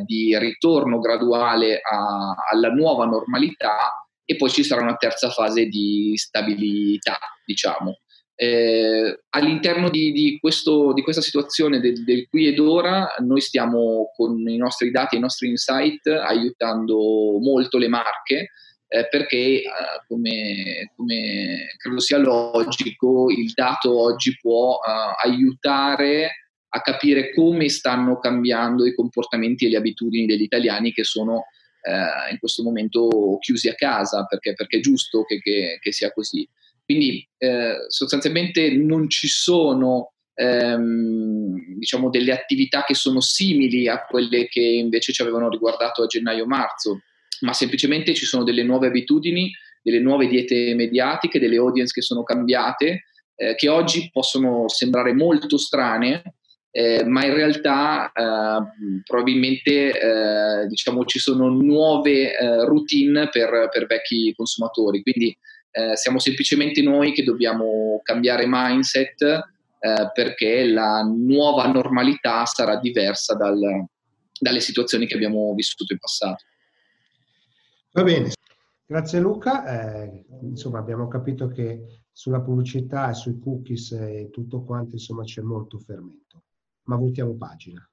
[0.04, 6.12] di ritorno graduale a, alla nuova normalità e poi ci sarà una terza fase di
[6.16, 8.00] stabilità, diciamo.
[8.42, 14.10] Eh, all'interno di, di, questo, di, questa situazione del, del, qui ed ora, noi stiamo
[14.16, 18.48] con i nostri dati e i nostri insight aiutando molto le marche
[18.88, 19.64] eh, perché, eh,
[20.08, 26.30] come, come, credo sia logico, il dato oggi può eh, aiutare
[26.70, 31.44] a capire come stanno cambiando i comportamenti e le abitudini degli italiani che sono
[31.82, 36.10] eh, in questo momento chiusi a casa, perché, perché è giusto che, che, che sia
[36.10, 36.48] così.
[36.90, 44.48] Quindi eh, sostanzialmente non ci sono ehm, diciamo delle attività che sono simili a quelle
[44.48, 47.02] che invece ci avevano riguardato a gennaio-marzo,
[47.42, 52.24] ma semplicemente ci sono delle nuove abitudini, delle nuove diete mediatiche, delle audience che sono
[52.24, 53.04] cambiate,
[53.36, 56.38] eh, che oggi possono sembrare molto strane,
[56.72, 63.86] eh, ma in realtà eh, probabilmente eh, diciamo, ci sono nuove eh, routine per, per,
[63.86, 65.02] vecchi consumatori.
[65.02, 65.38] Quindi
[65.70, 73.34] eh, siamo semplicemente noi che dobbiamo cambiare mindset eh, perché la nuova normalità sarà diversa
[73.34, 73.86] dal,
[74.38, 76.44] dalle situazioni che abbiamo vissuto in passato.
[77.92, 78.32] Va bene,
[78.86, 79.64] grazie Luca.
[80.04, 85.40] Eh, insomma, abbiamo capito che sulla pubblicità e sui cookies e tutto quanto, insomma, c'è
[85.40, 86.42] molto fermento.
[86.84, 87.88] Ma voltiamo pagina.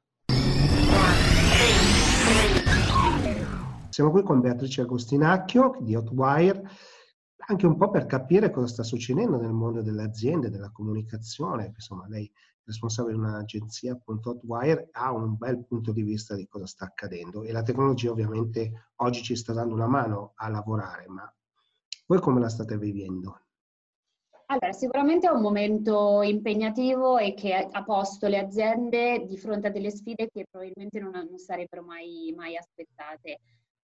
[3.90, 6.62] Siamo qui con Beatrice Agostinacchio di Hotwire
[7.50, 11.72] anche un po' per capire cosa sta succedendo nel mondo delle aziende, della comunicazione.
[11.74, 12.30] Insomma, lei
[12.64, 17.44] responsabile di un'agenzia, appunto Hotwire, ha un bel punto di vista di cosa sta accadendo
[17.44, 21.34] e la tecnologia ovviamente oggi ci sta dando una mano a lavorare, ma
[22.08, 23.42] voi come la state vivendo?
[24.50, 29.72] Allora, sicuramente è un momento impegnativo e che ha posto le aziende di fronte a
[29.72, 33.40] delle sfide che probabilmente non, non sarebbero mai, mai aspettate.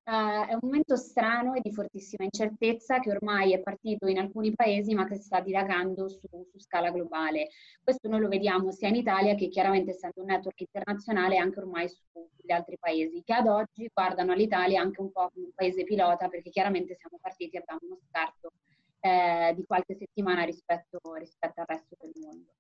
[0.04, 4.52] Uh, è un momento strano e di fortissima incertezza che ormai è partito in alcuni
[4.52, 7.50] paesi ma che sta dilagando su, su, scala globale.
[7.80, 11.88] Questo noi lo vediamo sia in Italia che chiaramente essendo un network internazionale anche ormai
[11.88, 15.84] su, sugli altri paesi che ad oggi guardano all'Italia anche un po' come un paese
[15.84, 18.50] pilota perché chiaramente siamo partiti e abbiamo uno scarto
[18.98, 22.50] eh, di qualche settimana rispetto, rispetto, al resto del mondo.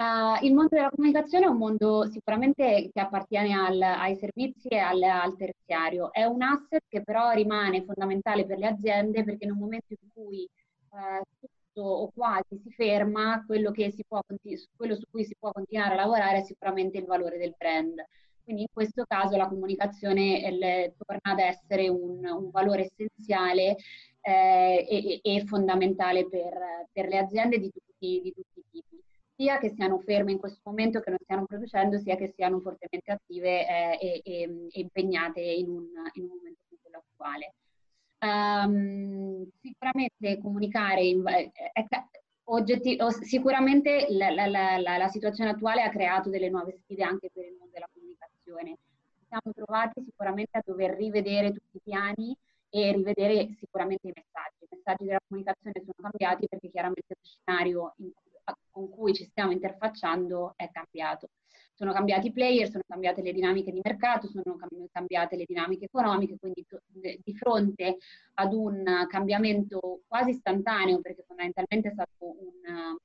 [0.00, 4.78] Uh, il mondo della comunicazione è un mondo sicuramente che appartiene al, ai servizi e
[4.78, 6.10] al, al, terziario.
[6.10, 10.08] È un asset che però rimane fondamentale per le aziende perché in un momento in
[10.14, 10.48] cui
[10.88, 14.22] uh, tutto o quasi si ferma, quello, si può,
[14.74, 18.02] quello su cui si può continuare a lavorare è sicuramente il valore del brand.
[18.42, 23.76] Quindi in questo caso la comunicazione eh, torna ad essere un, un valore essenziale
[24.22, 26.58] eh, e, e, fondamentale per,
[26.90, 29.02] per, le aziende di tutti, di tutti, i tipi,
[29.40, 33.10] sia che siano ferme in questo momento, che non stiano producendo, sia che siano fortemente
[33.10, 37.54] attive eh, e, e, impegnate in un, in un, momento come quello attuale.
[38.20, 41.86] Um, sicuramente comunicare in, è, è,
[42.50, 47.46] oggetti, sicuramente la, la, la, la, situazione attuale ha creato delle nuove sfide anche per
[47.46, 48.76] il mondo della comunicazione.
[49.26, 52.36] Siamo trovati sicuramente a dover rivedere tutti i piani
[52.68, 54.64] e rivedere sicuramente i messaggi.
[54.64, 58.12] I messaggi della comunicazione sono cambiati perché chiaramente lo scenario in,
[58.70, 61.28] con cui ci stiamo interfacciando è cambiato.
[61.74, 64.56] Sono cambiati i player, sono cambiate le dinamiche di mercato, sono
[64.92, 66.66] cambiate le dinamiche economiche, quindi
[67.22, 67.96] di fronte
[68.34, 72.98] ad un cambiamento quasi istantaneo, perché fondamentalmente è stato un,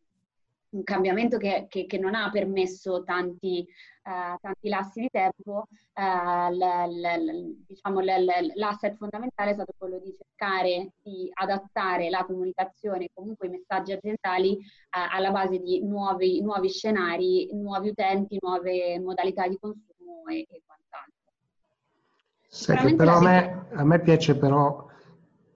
[0.75, 3.65] un cambiamento che, che, che, non ha permesso tanti,
[4.03, 9.99] uh, tanti lassi di tempo, uh, l, l, diciamo, l, l'asset fondamentale è stato quello
[9.99, 16.41] di cercare di adattare la comunicazione, comunque i messaggi aziendali, uh, alla base di nuovi,
[16.41, 21.13] nuovi, scenari, nuovi utenti, nuove modalità di consumo e, e quant'altro.
[22.49, 24.83] Senti, però a me, a me piace però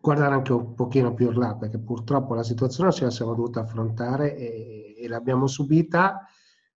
[0.02, 3.62] guardare anche un pochino più in là, perché purtroppo la situazione ce la siamo dovuta
[3.62, 6.28] affrontare e, e l'abbiamo subita,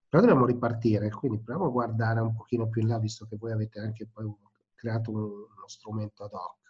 [0.08, 3.52] però dobbiamo ripartire, quindi proviamo a guardare un pochino più in là, visto che voi
[3.52, 4.32] avete anche poi
[4.76, 6.62] creato un, uno strumento ad hoc.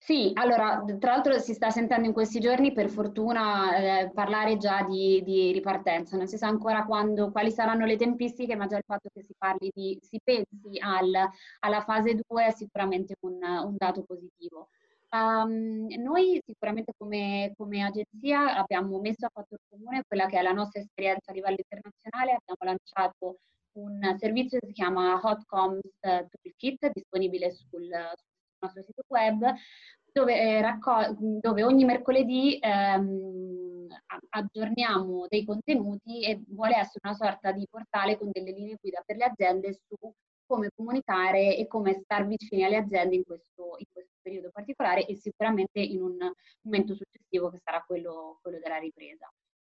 [0.00, 4.82] Sì, allora, tra l'altro si sta sentendo in questi giorni, per fortuna, eh, parlare già
[4.82, 6.16] di, di, ripartenza.
[6.16, 9.34] Non si sa ancora quando, quali saranno le tempistiche, ma già il fatto che si
[9.36, 11.12] parli di, si pensi al,
[11.60, 14.68] alla fase 2 è sicuramente un, un dato positivo.
[15.10, 20.52] Um, noi sicuramente come, come, agenzia abbiamo messo a fatto comune quella che è la
[20.52, 23.38] nostra esperienza a livello internazionale, abbiamo lanciato
[23.78, 27.88] un servizio che si chiama Hotcoms Toolkit, disponibile sul, sul
[28.60, 29.54] nostro sito web,
[30.12, 33.86] dove, eh, raccol- dove ogni mercoledì ehm,
[34.30, 39.16] aggiorniamo dei contenuti e vuole essere una sorta di portale con delle linee guida per
[39.16, 40.12] le aziende su
[40.48, 45.14] come comunicare e come star vicini alle aziende in questo, in questo periodo particolare e
[45.14, 46.16] sicuramente in un
[46.62, 49.30] momento successivo che sarà quello, quello della ripresa.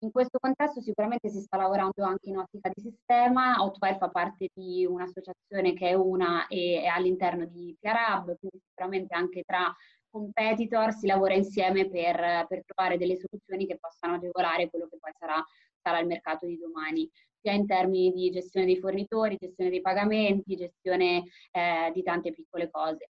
[0.01, 4.47] In questo contesto sicuramente si sta lavorando anche in ottica di sistema, Hotwire fa parte
[4.53, 9.75] di un'associazione che è una e è all'interno di PRAB, quindi sicuramente anche tra
[10.09, 15.11] competitor si lavora insieme per, per trovare delle soluzioni che possano agevolare quello che poi
[15.17, 15.43] sarà,
[15.81, 17.09] sarà il mercato di domani
[17.41, 22.69] sia in termini di gestione dei fornitori, gestione dei pagamenti, gestione eh, di tante piccole
[22.69, 23.09] cose,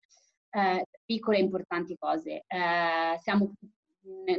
[0.52, 2.44] eh, piccole e importanti cose.
[2.46, 3.54] Eh, siamo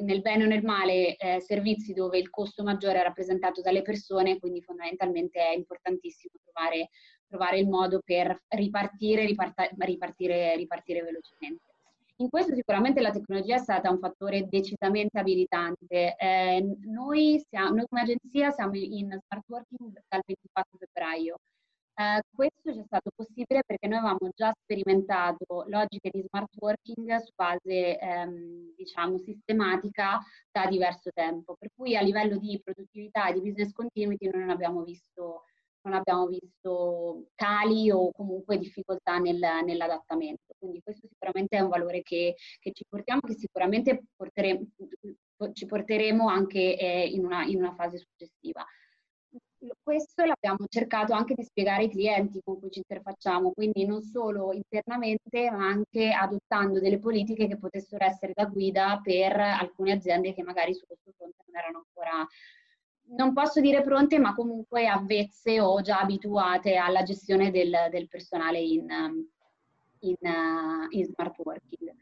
[0.03, 4.39] nel bene o nel male eh, servizi dove il costo maggiore è rappresentato dalle persone,
[4.39, 6.91] quindi fondamentalmente è importantissimo trovare,
[7.27, 11.68] trovare il modo per ripartire, riparta, ripartire, ripartire velocemente.
[12.21, 16.17] In questo sicuramente la tecnologia è stata un fattore decisamente abilitante.
[16.17, 21.39] Eh, noi, siamo, noi, come agenzia siamo in smart working dal 24 febbraio.
[21.95, 27.17] Eh, questo ci è stato possibile perché noi avevamo già sperimentato logiche di smart working
[27.19, 30.19] su base ehm, diciamo sistematica
[30.51, 34.51] da diverso tempo, per cui a livello di produttività e di business continuity noi non
[34.51, 35.45] abbiamo visto
[35.83, 40.55] non abbiamo visto cali o comunque difficoltà nel, nell'adattamento.
[40.59, 44.67] Quindi questo sicuramente è un valore che, che ci portiamo, che sicuramente porteremo,
[45.53, 48.65] ci porteremo anche eh, in, una, in una fase successiva
[49.83, 54.53] questo l'abbiamo cercato anche di spiegare ai clienti con cui ci interfacciamo, quindi non solo
[54.53, 60.43] internamente, ma anche adottando delle politiche che potessero essere da guida per alcune aziende che
[60.43, 62.27] magari su questo fronte non erano ancora
[63.11, 68.59] non posso dire pronte, ma comunque avvezze o già abituate alla gestione del, del personale
[68.61, 68.87] in,
[70.01, 70.17] in,
[70.91, 71.93] in smart working.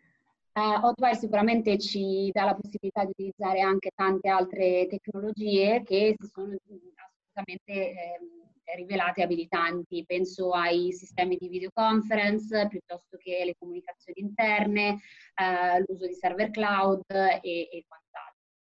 [0.56, 6.30] Uh, Hotwire sicuramente ci dà la possibilità di utilizzare anche tante altre tecnologie che si
[6.32, 10.04] sono assolutamente eh, rivelate abilitanti.
[10.06, 14.98] Penso ai sistemi di videoconference piuttosto che le comunicazioni interne,
[15.34, 18.25] eh, l'uso di server cloud e, e, quant'altro.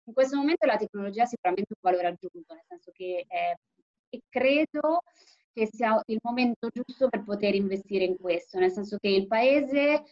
[0.07, 5.03] In questo momento la tecnologia ha sicuramente un valore aggiunto, nel senso che eh, credo
[5.51, 9.83] che sia il momento giusto per poter investire in questo, nel senso che il Paese
[9.83, 10.03] eh,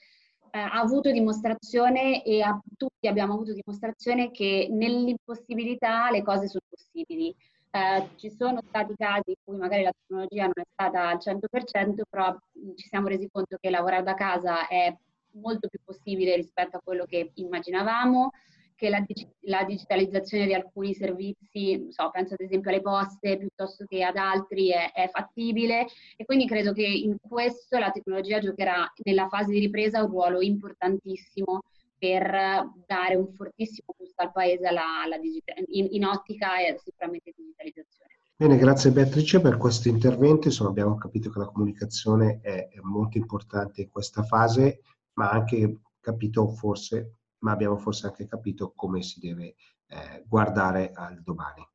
[0.52, 7.34] ha avuto dimostrazione e a, tutti abbiamo avuto dimostrazione che nell'impossibilità le cose sono possibili.
[7.72, 12.02] Eh, ci sono stati casi in cui magari la tecnologia non è stata al 100%,
[12.10, 12.38] però
[12.76, 14.94] ci siamo resi conto che lavorare da casa è
[15.36, 18.32] molto più possibile rispetto a quello che immaginavamo
[18.76, 19.04] che la,
[19.42, 24.70] la, digitalizzazione di alcuni servizi, so, penso ad esempio alle poste piuttosto che ad altri,
[24.70, 29.60] è, è, fattibile e quindi credo che in questo la tecnologia giocherà nella fase di
[29.60, 31.62] ripresa un ruolo importantissimo
[31.98, 37.32] per dare un fortissimo boost al paese alla, alla digita- in, in, ottica e sicuramente
[37.36, 38.12] digitalizzazione.
[38.36, 40.48] Bene, grazie Beatrice per questo intervento.
[40.48, 44.82] Insomma, abbiamo capito che la comunicazione è, è molto importante in questa fase,
[45.14, 49.56] ma anche capito forse ma abbiamo forse anche capito come si deve
[49.88, 51.68] eh, guardare al domani.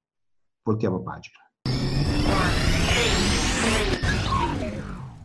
[0.63, 1.39] Voltiamo pagina.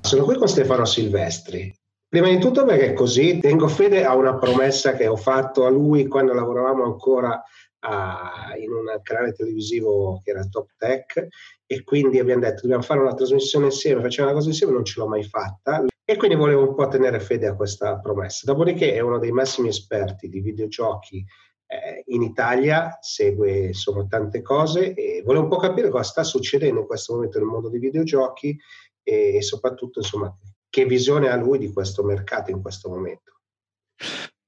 [0.02, 1.74] Sono qui con Stefano Silvestri.
[2.08, 6.08] Prima di tutto perché così tengo fede a una promessa che ho fatto a lui
[6.08, 7.44] quando lavoravamo ancora
[7.80, 11.28] a, in un canale televisivo che era Top Tech
[11.66, 15.00] e quindi abbiamo detto dobbiamo fare una trasmissione insieme, facciamo una cosa insieme, non ce
[15.00, 18.46] l'ho mai fatta e quindi volevo un po' tenere fede a questa promessa.
[18.46, 21.26] Dopodiché è uno dei massimi esperti di videogiochi
[21.66, 26.82] eh, in Italia, segue insomma tante cose e volevo un po' capire cosa sta succedendo
[26.82, 28.56] in questo momento nel mondo dei videogiochi
[29.02, 30.32] e, e soprattutto insomma
[30.70, 33.40] che visione ha lui di questo mercato in questo momento.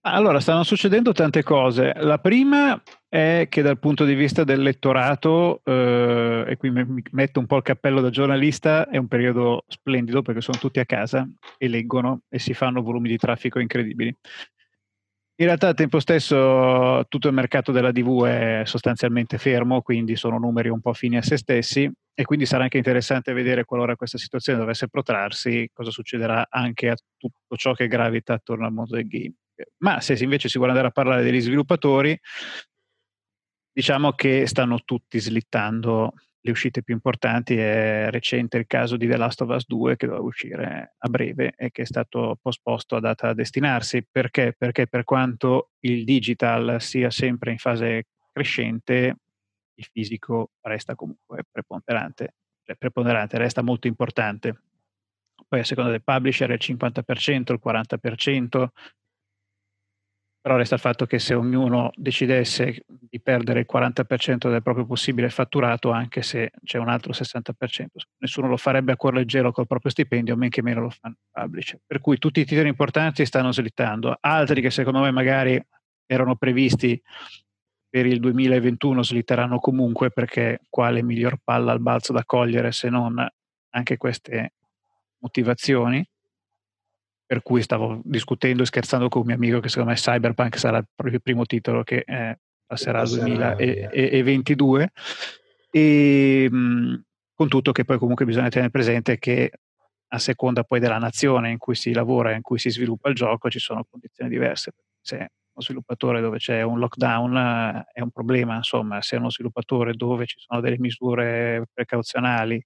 [0.10, 1.94] Allora, stanno succedendo tante cose.
[1.98, 7.42] La prima è che dal punto di vista del lettorato, eh, e qui mi metto
[7.42, 11.28] un po' il cappello da giornalista, è un periodo splendido perché sono tutti a casa
[11.58, 14.16] e leggono e si fanno volumi di traffico incredibili.
[15.40, 20.40] In realtà al tempo stesso tutto il mercato della DV è sostanzialmente fermo, quindi sono
[20.40, 24.18] numeri un po' fini a se stessi e quindi sarà anche interessante vedere qualora questa
[24.18, 29.08] situazione dovesse protrarsi cosa succederà anche a tutto ciò che gravita attorno al mondo del
[29.08, 29.34] game.
[29.78, 32.20] Ma se invece si vuole andare a parlare degli sviluppatori,
[33.72, 36.14] diciamo che stanno tutti slittando
[36.48, 37.56] le uscite più importanti.
[37.56, 41.54] È recente il caso di The Last of Us 2 che doveva uscire a breve
[41.56, 44.06] e che è stato posposto a data a destinarsi.
[44.10, 44.56] Perché?
[44.58, 49.18] Perché per quanto il digital sia sempre in fase crescente,
[49.76, 52.34] il fisico resta comunque preponderante,
[52.64, 54.62] cioè preponderante, resta molto importante.
[55.48, 58.68] Poi a seconda del publisher il 50%, il 40%,
[60.48, 65.30] però resta il fatto che se ognuno decidesse di perdere il 40% del proprio possibile
[65.30, 67.88] fatturato, anche se c'è un altro 60%,
[68.20, 71.28] nessuno lo farebbe a cuore leggero col proprio stipendio, men che meno lo fanno i
[71.30, 71.82] publisher.
[71.86, 75.62] Per cui tutti i titoli importanti stanno slittando, altri che secondo me magari
[76.06, 76.98] erano previsti
[77.90, 83.22] per il 2021 slitteranno comunque perché quale miglior palla al balzo da cogliere se non
[83.72, 84.54] anche queste
[85.18, 86.10] motivazioni
[87.28, 90.82] per cui stavo discutendo e scherzando con un mio amico che secondo me Cyberpunk sarà
[90.82, 94.92] proprio il primo titolo che eh, passerà al 2022
[95.70, 97.04] e mh,
[97.34, 99.52] con tutto che poi comunque bisogna tenere presente che
[100.10, 103.16] a seconda poi della nazione in cui si lavora e in cui si sviluppa il
[103.16, 104.74] gioco ci sono condizioni diverse.
[105.02, 109.02] Se uno sviluppatore dove c'è un lockdown eh, è un problema insomma.
[109.02, 112.64] Se uno sviluppatore dove ci sono delle misure precauzionali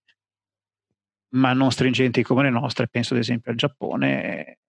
[1.34, 4.60] ma non stringenti come le nostre, penso ad esempio al Giappone,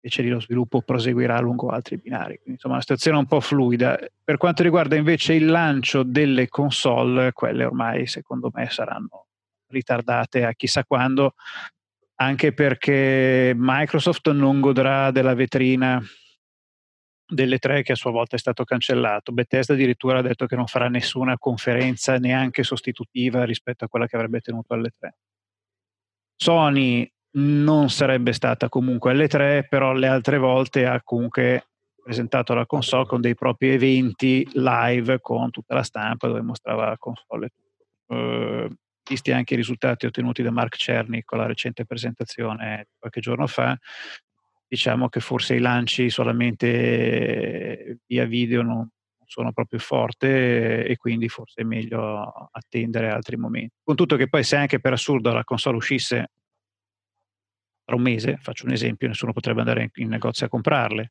[0.00, 2.34] invece lì lo sviluppo proseguirà lungo altri binari.
[2.34, 3.98] Quindi, insomma, una situazione un po' fluida.
[4.22, 9.26] Per quanto riguarda invece il lancio delle console, quelle ormai secondo me saranno
[9.68, 11.34] ritardate a chissà quando,
[12.16, 16.00] anche perché Microsoft non godrà della vetrina
[17.26, 19.32] delle tre che a sua volta è stato cancellato.
[19.32, 24.16] Bethesda addirittura ha detto che non farà nessuna conferenza neanche sostitutiva rispetto a quella che
[24.16, 25.16] avrebbe tenuto alle tre.
[26.36, 31.66] Sony non sarebbe stata comunque alle 3, però le altre volte ha comunque
[32.02, 36.98] presentato la console con dei propri eventi live con tutta la stampa dove mostrava la
[36.98, 37.50] console.
[38.06, 38.68] Uh,
[39.08, 43.76] visti anche i risultati ottenuti da Mark Cerny con la recente presentazione qualche giorno fa,
[44.66, 48.88] diciamo che forse i lanci solamente via video non
[49.34, 53.74] sono proprio forte e quindi forse è meglio attendere altri momenti.
[53.82, 56.30] Con tutto che poi se anche per assurdo la console uscisse
[57.84, 61.10] tra un mese, faccio un esempio, nessuno potrebbe andare in negozio a comprarle,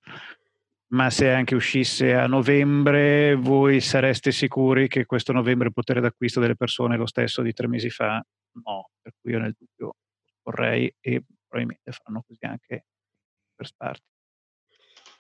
[0.93, 6.39] ma se anche uscisse a novembre, voi sareste sicuri che questo novembre il potere d'acquisto
[6.39, 8.24] delle persone è lo stesso di tre mesi fa?
[8.63, 9.95] No, per cui io nel dubbio
[10.43, 12.86] vorrei e probabilmente faranno così anche
[13.53, 14.12] per Sparti.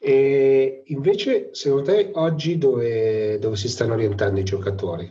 [0.05, 5.09] E invece, secondo te, oggi dove, dove si stanno orientando i giocatori?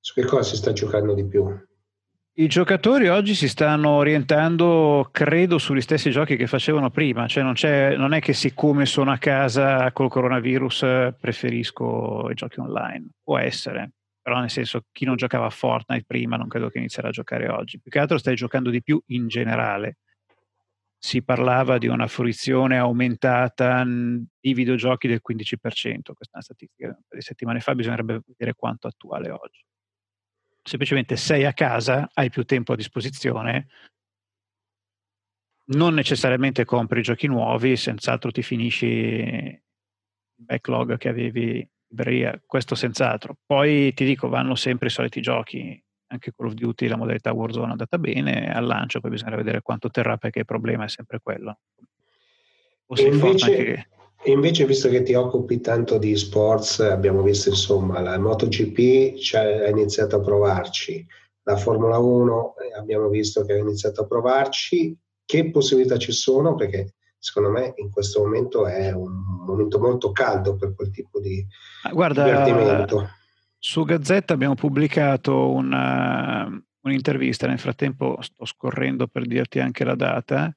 [0.00, 1.46] Su che cosa si sta giocando di più?
[2.38, 7.52] I giocatori oggi si stanno orientando, credo, sugli stessi giochi che facevano prima, cioè non,
[7.98, 13.90] non, è che siccome sono a casa col coronavirus preferisco i giochi online, può essere,
[14.22, 17.46] però nel senso chi non giocava a Fortnite prima non credo che inizierà a giocare
[17.48, 19.98] oggi, più che altro stai giocando di più in generale,
[21.06, 27.20] si parlava di una fruizione aumentata di videogiochi del 15%, questa è una statistica di
[27.20, 29.64] settimane fa, bisognerebbe vedere quanto attuale oggi.
[30.64, 33.68] Semplicemente sei a casa, hai più tempo a disposizione,
[35.66, 39.62] non necessariamente compri giochi nuovi, senz'altro ti finisci il
[40.34, 43.38] backlog che avevi in libreria, questo senz'altro.
[43.46, 47.68] Poi ti dico, vanno sempre i soliti giochi, anche Call of Duty la modalità Warzone
[47.68, 51.20] è andata bene, al lancio poi bisogna vedere quanto terrà perché il problema è sempre
[51.22, 51.58] quello.
[52.94, 53.86] E invece, che...
[54.22, 59.68] e invece, visto che ti occupi tanto di sports, abbiamo visto insomma la MotoGP ha
[59.68, 61.04] iniziato a provarci,
[61.42, 66.54] la Formula 1 eh, abbiamo visto che ha iniziato a provarci, che possibilità ci sono?
[66.54, 71.44] Perché secondo me in questo momento è un momento molto caldo per quel tipo di
[71.90, 73.08] Guarda, divertimento
[73.66, 76.46] su Gazzetta abbiamo pubblicato una,
[76.82, 80.56] un'intervista, nel frattempo sto scorrendo per dirti anche la data,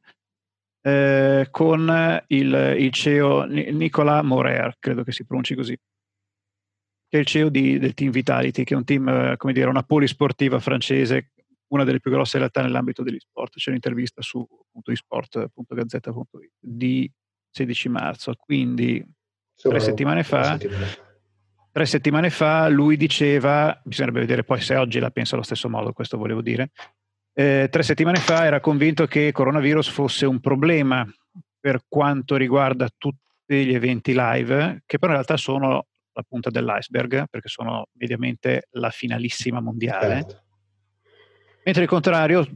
[0.80, 7.26] eh, con il, il, CEO Nicolas Morer, credo che si pronunci così, che è il
[7.26, 11.32] CEO di, del Team Vitality, che è un team, come dire, una polisportiva francese,
[11.70, 13.56] una delle più grosse realtà nell'ambito degli sport.
[13.56, 14.48] C'è un'intervista su
[14.86, 17.12] isport.gazzetta.it di
[17.50, 19.04] 16 marzo, quindi
[19.56, 20.60] tre settimane fa.
[20.60, 21.08] Settimane
[21.72, 25.94] Tre settimane fa lui diceva, bisognerebbe vedere poi se oggi la pensa allo stesso modo,
[25.94, 26.72] questo volevo dire,
[27.34, 31.08] eh, tre settimane fa era convinto che il coronavirus fosse un problema
[31.60, 37.26] per quanto riguarda tutti gli eventi live, che però in realtà sono la punta dell'iceberg,
[37.30, 40.16] perché sono mediamente la finalissima mondiale.
[40.16, 40.44] Certo.
[41.64, 42.48] Mentre il contrario,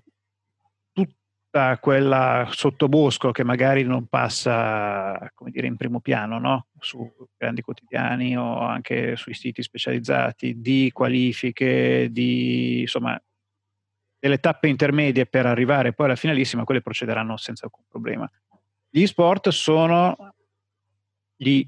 [1.53, 6.67] tutta quella sottobosco che magari non passa come dire, in primo piano no?
[6.79, 13.21] su grandi quotidiani o anche sui siti specializzati di qualifiche, di insomma
[14.17, 18.27] delle tappe intermedie per arrivare poi alla finalissima, quelle procederanno senza alcun problema.
[18.89, 20.33] Gli sport sono
[21.35, 21.63] gli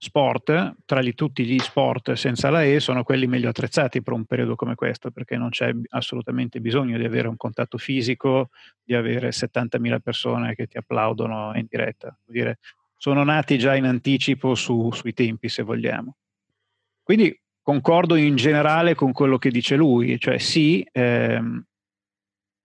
[0.00, 4.24] sport, tra gli, tutti gli sport senza la E, sono quelli meglio attrezzati per un
[4.24, 8.50] periodo come questo, perché non c'è assolutamente bisogno di avere un contatto fisico,
[8.82, 12.16] di avere 70.000 persone che ti applaudono in diretta.
[12.24, 12.58] Dire,
[12.96, 16.16] sono nati già in anticipo su, sui tempi, se vogliamo.
[17.02, 21.64] Quindi concordo in generale con quello che dice lui, cioè sì, ehm,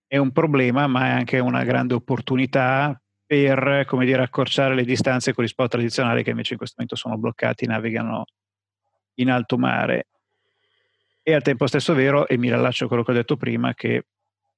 [0.07, 3.02] è un problema, ma è anche una grande opportunità
[3.33, 6.95] per come dire, accorciare le distanze con gli sport tradizionali che invece in questo momento
[6.95, 8.25] sono bloccati, navigano
[9.15, 10.07] in alto mare.
[11.23, 14.05] E al tempo stesso vero, e mi rilascio a quello che ho detto prima, che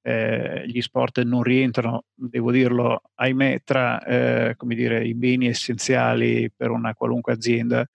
[0.02, 6.70] eh, gli sport non rientrano, devo dirlo, ahimè, tra eh, dire, i beni essenziali per
[6.70, 7.88] una qualunque azienda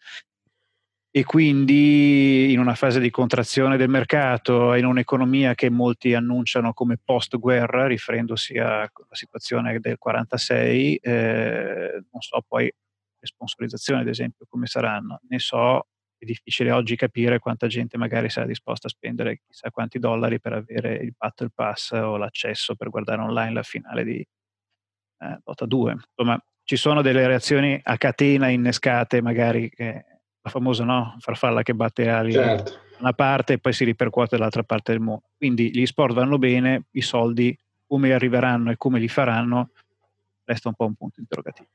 [1.14, 6.98] e quindi in una fase di contrazione del mercato, in un'economia che molti annunciano come
[7.04, 14.68] post-guerra, riferendosi alla situazione del 46, eh, non so poi le sponsorizzazioni ad esempio come
[14.68, 15.86] saranno, ne so,
[16.18, 20.54] è difficile oggi capire quanta gente magari sarà disposta a spendere chissà quanti dollari per
[20.54, 25.92] avere il Battle Pass o l'accesso per guardare online la finale di eh, Dota 2.
[25.92, 30.06] Insomma, ci sono delle reazioni a catena innescate magari che
[30.42, 31.16] la famosa no?
[31.20, 32.72] farfalla che batte ali certo.
[32.72, 35.24] da una parte e poi si ripercuote dall'altra parte del mondo.
[35.38, 39.72] Quindi gli sport vanno bene, i soldi come arriveranno e come li faranno
[40.46, 41.70] resta un po' un punto interrogativo.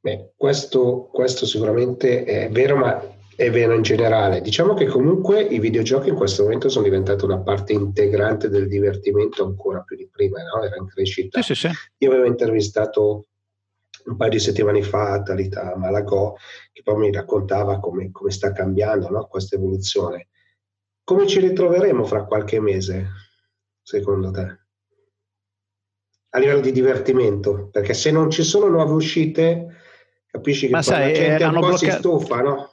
[0.00, 3.02] Beh, questo, questo sicuramente è vero, ma
[3.36, 4.40] è vero in generale.
[4.40, 9.44] Diciamo che comunque i videogiochi in questo momento sono diventati una parte integrante del divertimento
[9.44, 10.62] ancora più di prima, no?
[10.62, 11.40] era in crescita.
[11.42, 11.74] Sì, sì, sì.
[11.98, 13.26] Io avevo intervistato
[14.06, 16.34] un paio di settimane fa Talita Malagò,
[16.72, 19.26] che poi mi raccontava come, come sta cambiando no?
[19.26, 20.28] questa evoluzione.
[21.04, 23.08] Come ci ritroveremo fra qualche mese,
[23.82, 24.58] secondo te?
[26.32, 29.66] A livello di divertimento, perché se non ci sono nuove uscite,
[30.26, 31.76] capisci che Ma sai, la gente un po' blocca...
[31.76, 32.69] si stufa, no?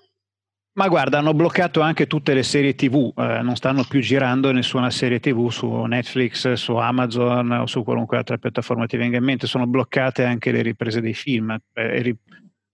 [0.78, 4.92] Ma guarda, hanno bloccato anche tutte le serie TV, eh, non stanno più girando nessuna
[4.92, 9.48] serie TV su Netflix, su Amazon o su qualunque altra piattaforma ti venga in mente,
[9.48, 12.16] sono bloccate anche le riprese dei film eh,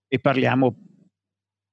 [0.06, 0.76] e, parliamo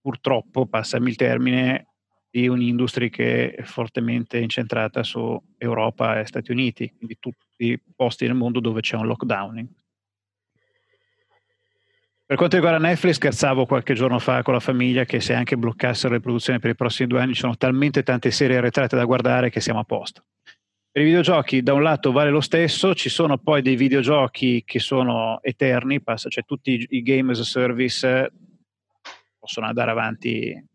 [0.01, 1.89] purtroppo, passami il termine,
[2.31, 8.27] di un'industria che è fortemente incentrata su Europa e Stati Uniti, quindi tutti i posti
[8.27, 9.80] nel mondo dove c'è un lockdown.
[12.31, 16.15] Per quanto riguarda Netflix, scherzavo qualche giorno fa con la famiglia che se anche bloccassero
[16.15, 19.51] le produzioni per i prossimi due anni ci sono talmente tante serie arretrate da guardare
[19.51, 20.27] che siamo a posto.
[20.93, 24.79] Per i videogiochi, da un lato vale lo stesso, ci sono poi dei videogiochi che
[24.79, 28.33] sono eterni, cioè tutti i game as a service
[29.37, 30.69] possono andare avanti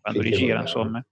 [0.00, 1.04] quando li gira, insomma.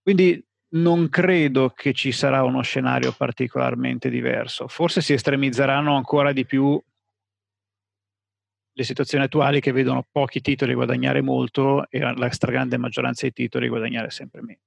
[0.00, 0.40] Quindi
[0.74, 4.68] non credo che ci sarà uno scenario particolarmente diverso.
[4.68, 6.80] Forse si estremizzeranno ancora di più
[8.76, 13.68] le situazioni attuali che vedono pochi titoli guadagnare molto e la stragrande maggioranza dei titoli
[13.68, 14.60] guadagnare sempre meno.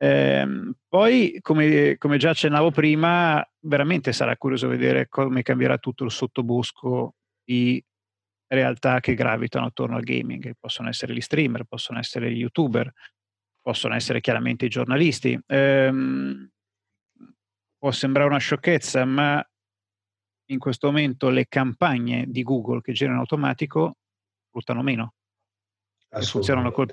[0.00, 0.46] Eh,
[0.86, 7.14] poi, come, come, già accennavo prima, veramente sarà curioso vedere come cambierà tutto il sottobosco
[7.42, 7.84] di
[8.46, 10.52] realtà che gravitano attorno al gaming.
[10.60, 12.92] Possono essere gli streamer, possono essere gli youtuber,
[13.60, 15.36] possono essere chiaramente i giornalisti.
[15.46, 15.92] Eh,
[17.76, 19.44] può sembrare una sciocchezza, ma
[20.50, 23.96] in questo momento le campagne di Google che girano in automatico
[24.50, 25.14] fruttano meno.
[26.20, 26.88] Funzionano col,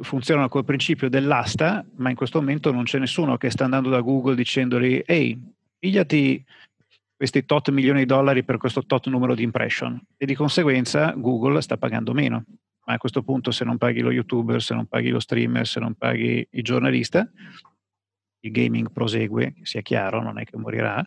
[0.00, 4.00] funzionano col, principio dell'asta, ma in questo momento non c'è nessuno che sta andando da
[4.00, 5.38] Google dicendogli ehi,
[5.78, 6.42] pigliati
[7.14, 11.60] questi tot milioni di dollari per questo tot numero di impression e di conseguenza Google
[11.60, 12.44] sta pagando meno.
[12.86, 15.80] Ma a questo punto se non paghi lo youtuber, se non paghi lo streamer, se
[15.80, 17.30] non paghi il giornalista,
[18.40, 21.02] il gaming prosegue, sia chiaro, non è che morirà,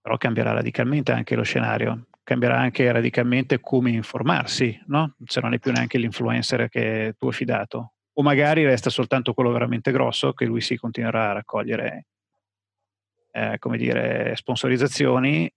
[0.00, 5.16] però cambierà radicalmente anche lo scenario, cambierà anche radicalmente come informarsi, no?
[5.24, 7.94] se non è più neanche l'influencer che è tuo fidato.
[8.14, 12.06] O magari resta soltanto quello veramente grosso, che lui si continuerà a raccogliere,
[13.32, 15.50] eh, come dire, sponsorizzazioni,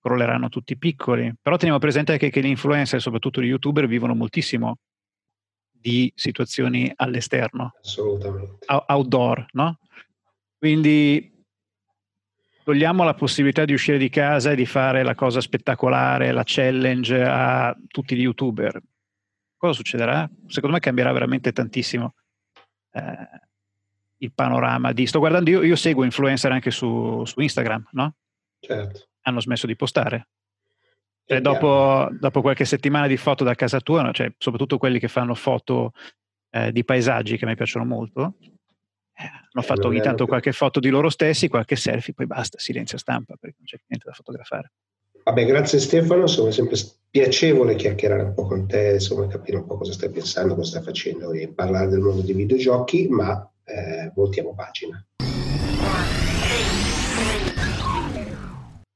[0.00, 1.32] crolleranno tutti i piccoli.
[1.40, 4.78] Però teniamo presente anche che gli influencer, soprattutto gli youtuber, vivono moltissimo
[5.70, 7.72] di situazioni all'esterno.
[7.80, 8.66] Assolutamente.
[8.66, 9.78] Outdoor, no?
[10.58, 11.29] Quindi
[12.70, 17.20] togliamo la possibilità di uscire di casa e di fare la cosa spettacolare, la challenge
[17.20, 18.80] a tutti gli youtuber,
[19.56, 20.30] cosa succederà?
[20.46, 22.14] Secondo me cambierà veramente tantissimo
[22.92, 23.28] eh,
[24.18, 25.04] il panorama di...
[25.04, 28.14] Sto guardando, io, io seguo influencer anche su, su, Instagram, no?
[28.60, 29.08] Certo.
[29.22, 30.28] Hanno smesso di postare.
[31.24, 35.34] Cioè, dopo, dopo, qualche settimana di foto da casa tua, cioè, soprattutto quelli che fanno
[35.34, 35.90] foto
[36.50, 38.36] eh, di paesaggi che mi piacciono molto,
[39.24, 43.34] hanno fatto ogni tanto qualche foto di loro stessi, qualche selfie, poi basta, silenzio stampa
[43.38, 44.72] perché non c'è niente da fotografare.
[45.22, 46.76] Vabbè, grazie Stefano, insomma è sempre
[47.10, 50.82] piacevole chiacchierare un po' con te, insomma capire un po' cosa stai pensando, cosa stai
[50.82, 55.04] facendo e parlare del mondo dei videogiochi, ma eh, voltiamo pagina.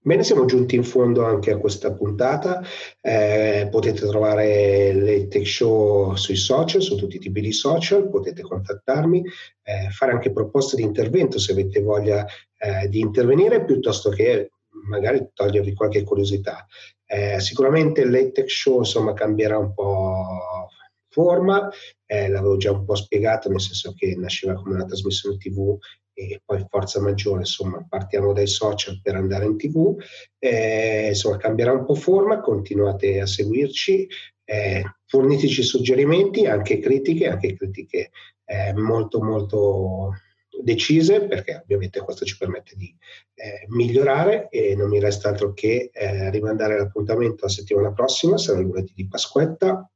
[0.07, 2.63] Bene, siamo giunti in fondo anche a questa puntata.
[3.01, 8.43] Eh, potete trovare le tech show sui social, su tutti i tipi di social, potete
[8.43, 9.25] contattarmi,
[9.63, 12.27] eh, fare anche proposte di intervento se avete voglia
[12.59, 14.51] eh, di intervenire, piuttosto che
[14.87, 16.67] magari togliervi qualche curiosità.
[17.07, 20.69] Eh, sicuramente le tech show insomma, cambierà un po'
[21.09, 21.71] forma,
[22.05, 25.79] eh, l'avevo già un po' spiegato, nel senso che nasceva come una trasmissione TV
[26.15, 29.97] e poi forza maggiore, insomma, partiamo dai social per andare in tv,
[30.39, 34.09] eh, insomma, cambierà un po' forma, continuate a seguirci,
[34.45, 38.11] eh, forniteci suggerimenti, anche critiche, anche critiche
[38.45, 40.13] eh, molto molto
[40.63, 42.95] decise, perché ovviamente questo ci permette di
[43.35, 48.61] eh, migliorare e non mi resta altro che eh, rimandare l'appuntamento la settimana prossima, sarà
[48.61, 49.89] lunedì di Pasquetta,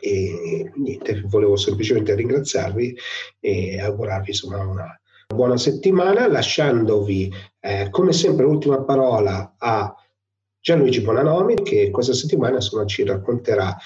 [0.00, 2.96] e niente, volevo semplicemente ringraziarvi
[3.40, 5.00] e augurarvi insomma una
[5.34, 9.94] buona settimana, lasciandovi eh, come sempre l'ultima parola a
[10.58, 13.76] Gianluigi Bonanomi che questa settimana insomma, ci racconterà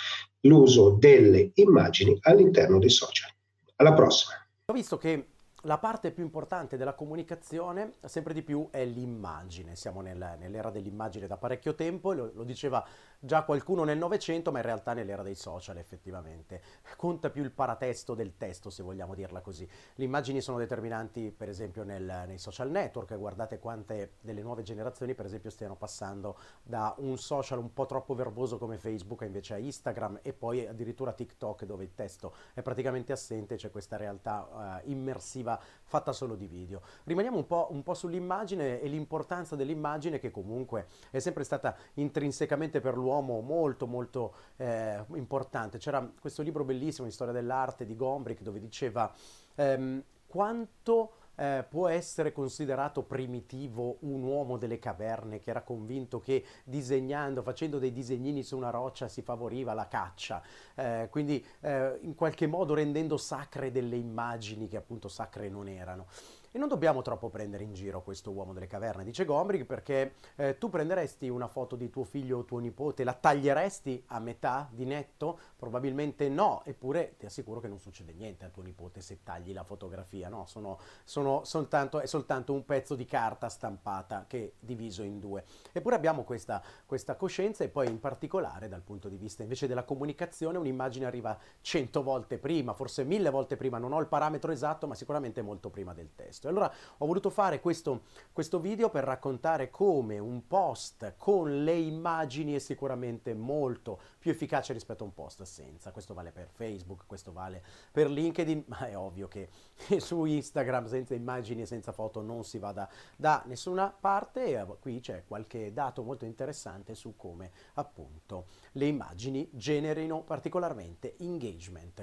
[0.43, 3.31] l'uso delle immagini all'interno dei social.
[3.77, 4.35] Alla prossima.
[4.67, 5.27] Ho visto che
[5.63, 9.75] la parte più importante della comunicazione sempre di più è l'immagine.
[9.75, 12.85] Siamo nel, nell'era dell'immagine da parecchio tempo, lo, lo diceva
[13.25, 16.61] già qualcuno nel Novecento, ma in realtà nell'era dei social effettivamente.
[16.97, 19.69] Conta più il paratesto del testo, se vogliamo dirla così.
[19.95, 23.17] Le immagini sono determinanti, per esempio, nel, nei social network.
[23.17, 28.17] Guardate quante delle nuove generazioni, per esempio, stiano passando da un social un po' troppo
[28.17, 33.13] verboso come Facebook invece a Instagram e poi addirittura TikTok, dove il testo è praticamente
[33.13, 36.83] assente, c'è questa realtà uh, immersiva fatta solo di video.
[37.05, 42.81] Rimaniamo un po', un po' sull'immagine e l'importanza dell'immagine che comunque è sempre stata intrinsecamente
[42.81, 45.79] per l'uomo uomo molto molto eh, importante.
[45.79, 49.13] C'era questo libro bellissimo di storia dell'arte di Gombrich dove diceva
[49.55, 56.45] ehm, quanto eh, può essere considerato primitivo un uomo delle caverne che era convinto che
[56.65, 60.43] disegnando, facendo dei disegnini su una roccia si favoriva la caccia,
[60.75, 66.07] eh, quindi eh, in qualche modo rendendo sacre delle immagini che appunto sacre non erano.
[66.55, 70.59] E non dobbiamo troppo prendere in giro questo uomo delle caverne, dice Gombrich, perché eh,
[70.59, 74.85] tu prenderesti una foto di tuo figlio o tuo nipote, la taglieresti a metà di
[74.85, 75.39] netto?
[75.57, 79.65] Probabilmente no, eppure ti assicuro che non succede niente a tuo nipote se tagli la
[79.65, 80.45] fotografia, no?
[80.45, 85.45] Sono, sono soltanto, è soltanto un pezzo di carta stampata che è diviso in due.
[85.73, 89.85] Eppure abbiamo questa, questa coscienza e poi in particolare dal punto di vista invece della
[89.85, 94.87] comunicazione un'immagine arriva cento volte prima, forse mille volte prima, non ho il parametro esatto,
[94.87, 96.49] ma sicuramente molto prima del testo questo.
[96.49, 101.79] E allora ho voluto fare questo, questo video per raccontare come un post con le
[101.79, 105.93] immagini è sicuramente molto più efficace rispetto a un post senza.
[105.93, 109.49] Questo vale per Facebook, questo vale per LinkedIn, ma è ovvio che
[109.99, 115.01] su Instagram senza immagini e senza foto non si vada da nessuna parte e qui
[115.01, 122.01] c'è qualche dato molto interessante su come appunto le immagini generino particolarmente engagement.